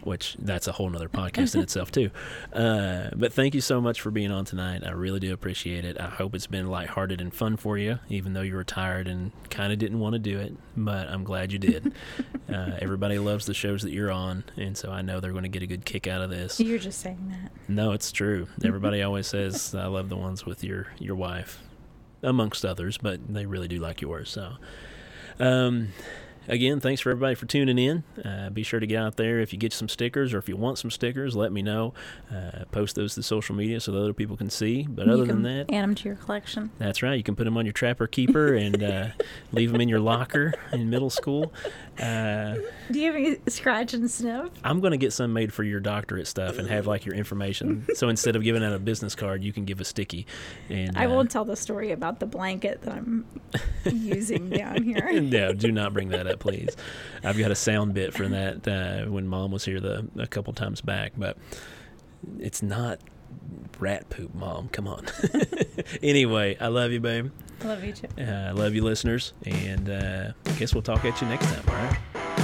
which 0.06 0.36
that's 0.38 0.68
a 0.68 0.72
whole 0.72 0.88
nother 0.88 1.08
podcast 1.08 1.54
in 1.56 1.60
itself 1.60 1.90
too. 1.90 2.10
Uh, 2.52 3.10
but 3.16 3.32
thank 3.32 3.54
you 3.54 3.60
so 3.60 3.80
much 3.80 4.00
for 4.00 4.10
being 4.10 4.30
on 4.30 4.44
tonight. 4.44 4.82
I 4.86 4.92
really 4.92 5.18
do 5.18 5.32
appreciate 5.32 5.84
it. 5.84 6.00
I 6.00 6.06
hope 6.06 6.34
it's 6.34 6.46
been 6.46 6.68
lighthearted 6.68 7.20
and 7.20 7.34
fun 7.34 7.56
for 7.56 7.76
you, 7.76 7.98
even 8.08 8.32
though 8.32 8.42
you 8.42 8.54
were 8.54 8.64
tired 8.64 9.08
and 9.08 9.32
kind 9.50 9.72
of 9.72 9.78
didn't 9.78 9.98
want 9.98 10.12
to 10.12 10.18
do 10.20 10.38
it. 10.38 10.54
But 10.76 11.08
I'm 11.08 11.24
glad 11.24 11.52
you 11.52 11.58
did. 11.58 11.92
uh, 12.48 12.72
everybody 12.78 13.18
loves 13.18 13.46
the 13.46 13.54
shows 13.54 13.82
that 13.82 13.90
you're 13.90 14.12
on, 14.12 14.44
and 14.56 14.76
so 14.76 14.90
I 14.92 15.02
know 15.02 15.18
they're 15.18 15.32
going 15.32 15.42
to 15.42 15.48
get 15.48 15.62
a 15.62 15.66
good 15.66 15.84
kick 15.84 16.06
out 16.06 16.22
of 16.22 16.30
this. 16.30 16.60
You're 16.60 16.78
just 16.78 17.00
saying 17.00 17.28
that. 17.30 17.50
No, 17.68 17.90
it's 17.92 18.12
true. 18.12 18.46
Everybody 18.64 19.02
always 19.02 19.26
says 19.26 19.74
I 19.74 19.86
love 19.86 20.08
the 20.08 20.16
ones 20.16 20.46
with 20.46 20.62
your 20.62 20.86
your 20.98 21.16
wife, 21.16 21.60
amongst 22.22 22.64
others, 22.64 22.96
but 22.96 23.20
they 23.28 23.44
really 23.44 23.68
do 23.68 23.80
like 23.80 24.00
yours. 24.00 24.30
So. 24.30 24.52
Um, 25.38 25.88
again, 26.48 26.80
thanks 26.80 27.00
for 27.00 27.10
everybody 27.10 27.34
for 27.34 27.46
tuning 27.46 27.78
in. 27.78 28.04
Uh, 28.24 28.50
be 28.50 28.62
sure 28.62 28.80
to 28.80 28.86
get 28.86 28.98
out 29.02 29.16
there 29.16 29.40
if 29.40 29.52
you 29.52 29.58
get 29.58 29.72
some 29.72 29.88
stickers 29.88 30.32
or 30.34 30.38
if 30.38 30.48
you 30.48 30.56
want 30.56 30.78
some 30.78 30.90
stickers, 30.90 31.36
let 31.36 31.52
me 31.52 31.62
know. 31.62 31.94
Uh, 32.32 32.64
post 32.70 32.94
those 32.96 33.14
to 33.14 33.22
social 33.22 33.54
media 33.54 33.80
so 33.80 33.92
that 33.92 33.98
other 34.00 34.12
people 34.12 34.36
can 34.36 34.50
see. 34.50 34.86
But 34.88 35.08
other 35.08 35.22
you 35.22 35.26
than 35.26 35.42
that, 35.42 35.72
add 35.72 35.82
them 35.82 35.94
to 35.94 36.08
your 36.08 36.16
collection. 36.16 36.70
that's 36.78 37.02
right. 37.02 37.14
You 37.14 37.22
can 37.22 37.36
put 37.36 37.44
them 37.44 37.56
on 37.56 37.64
your 37.66 37.72
trapper 37.72 38.06
keeper 38.06 38.54
and 38.54 38.82
uh, 38.82 39.06
leave 39.52 39.72
them 39.72 39.80
in 39.80 39.88
your 39.88 40.00
locker 40.00 40.54
in 40.72 40.90
middle 40.90 41.10
school. 41.10 41.52
Uh, 41.98 42.56
Do 42.90 43.00
you 43.00 43.06
have 43.06 43.16
any 43.16 43.36
scratch 43.48 43.94
and 43.94 44.10
sniff? 44.10 44.50
I'm 44.64 44.80
going 44.80 44.90
to 44.92 44.96
get 44.98 45.12
some 45.12 45.32
made 45.32 45.52
for 45.52 45.62
your 45.64 45.80
doctorate 45.80 46.26
stuff 46.26 46.58
and 46.58 46.68
have 46.68 46.86
like 46.86 47.06
your 47.06 47.14
information. 47.14 47.86
so 47.94 48.08
instead 48.08 48.36
of 48.36 48.42
giving 48.42 48.62
out 48.62 48.72
a 48.72 48.78
business 48.78 49.14
card, 49.14 49.42
you 49.42 49.52
can 49.52 49.64
give 49.64 49.80
a 49.80 49.84
sticky. 49.84 50.26
And 50.68 50.96
I 50.96 51.06
uh, 51.06 51.10
won't 51.10 51.30
tell 51.30 51.44
the 51.44 51.56
story 51.56 51.92
about 51.92 52.20
the 52.20 52.26
blanket 52.26 52.82
that 52.82 52.92
I'm 52.94 53.24
using 53.84 54.50
down 54.50 54.82
here. 54.82 55.12
no, 55.20 55.52
do 55.52 55.72
not 55.72 55.92
bring 55.92 56.10
that 56.10 56.26
up, 56.26 56.35
please. 56.36 56.76
I've 57.24 57.38
got 57.38 57.50
a 57.50 57.54
sound 57.54 57.94
bit 57.94 58.12
for 58.14 58.28
that 58.28 58.68
uh, 58.68 59.10
when 59.10 59.26
Mom 59.26 59.50
was 59.50 59.64
here 59.64 59.80
the 59.80 60.08
a 60.18 60.26
couple 60.26 60.52
times 60.52 60.80
back, 60.80 61.12
but 61.16 61.36
it's 62.38 62.62
not 62.62 63.00
rat 63.78 64.08
poop, 64.08 64.34
Mom. 64.34 64.68
Come 64.68 64.88
on. 64.88 65.06
anyway, 66.02 66.56
I 66.60 66.68
love 66.68 66.92
you, 66.92 67.00
babe. 67.00 67.30
I 67.62 67.66
love 67.66 67.84
you 67.84 67.92
too. 67.92 68.08
Uh, 68.18 68.22
I 68.48 68.50
love 68.52 68.74
you, 68.74 68.82
listeners, 68.84 69.32
and 69.44 69.88
uh, 69.88 70.32
I 70.44 70.50
guess 70.52 70.74
we'll 70.74 70.82
talk 70.82 71.04
at 71.04 71.20
you 71.20 71.28
next 71.28 71.46
time. 71.46 71.64
All 71.68 71.74
right. 71.74 72.42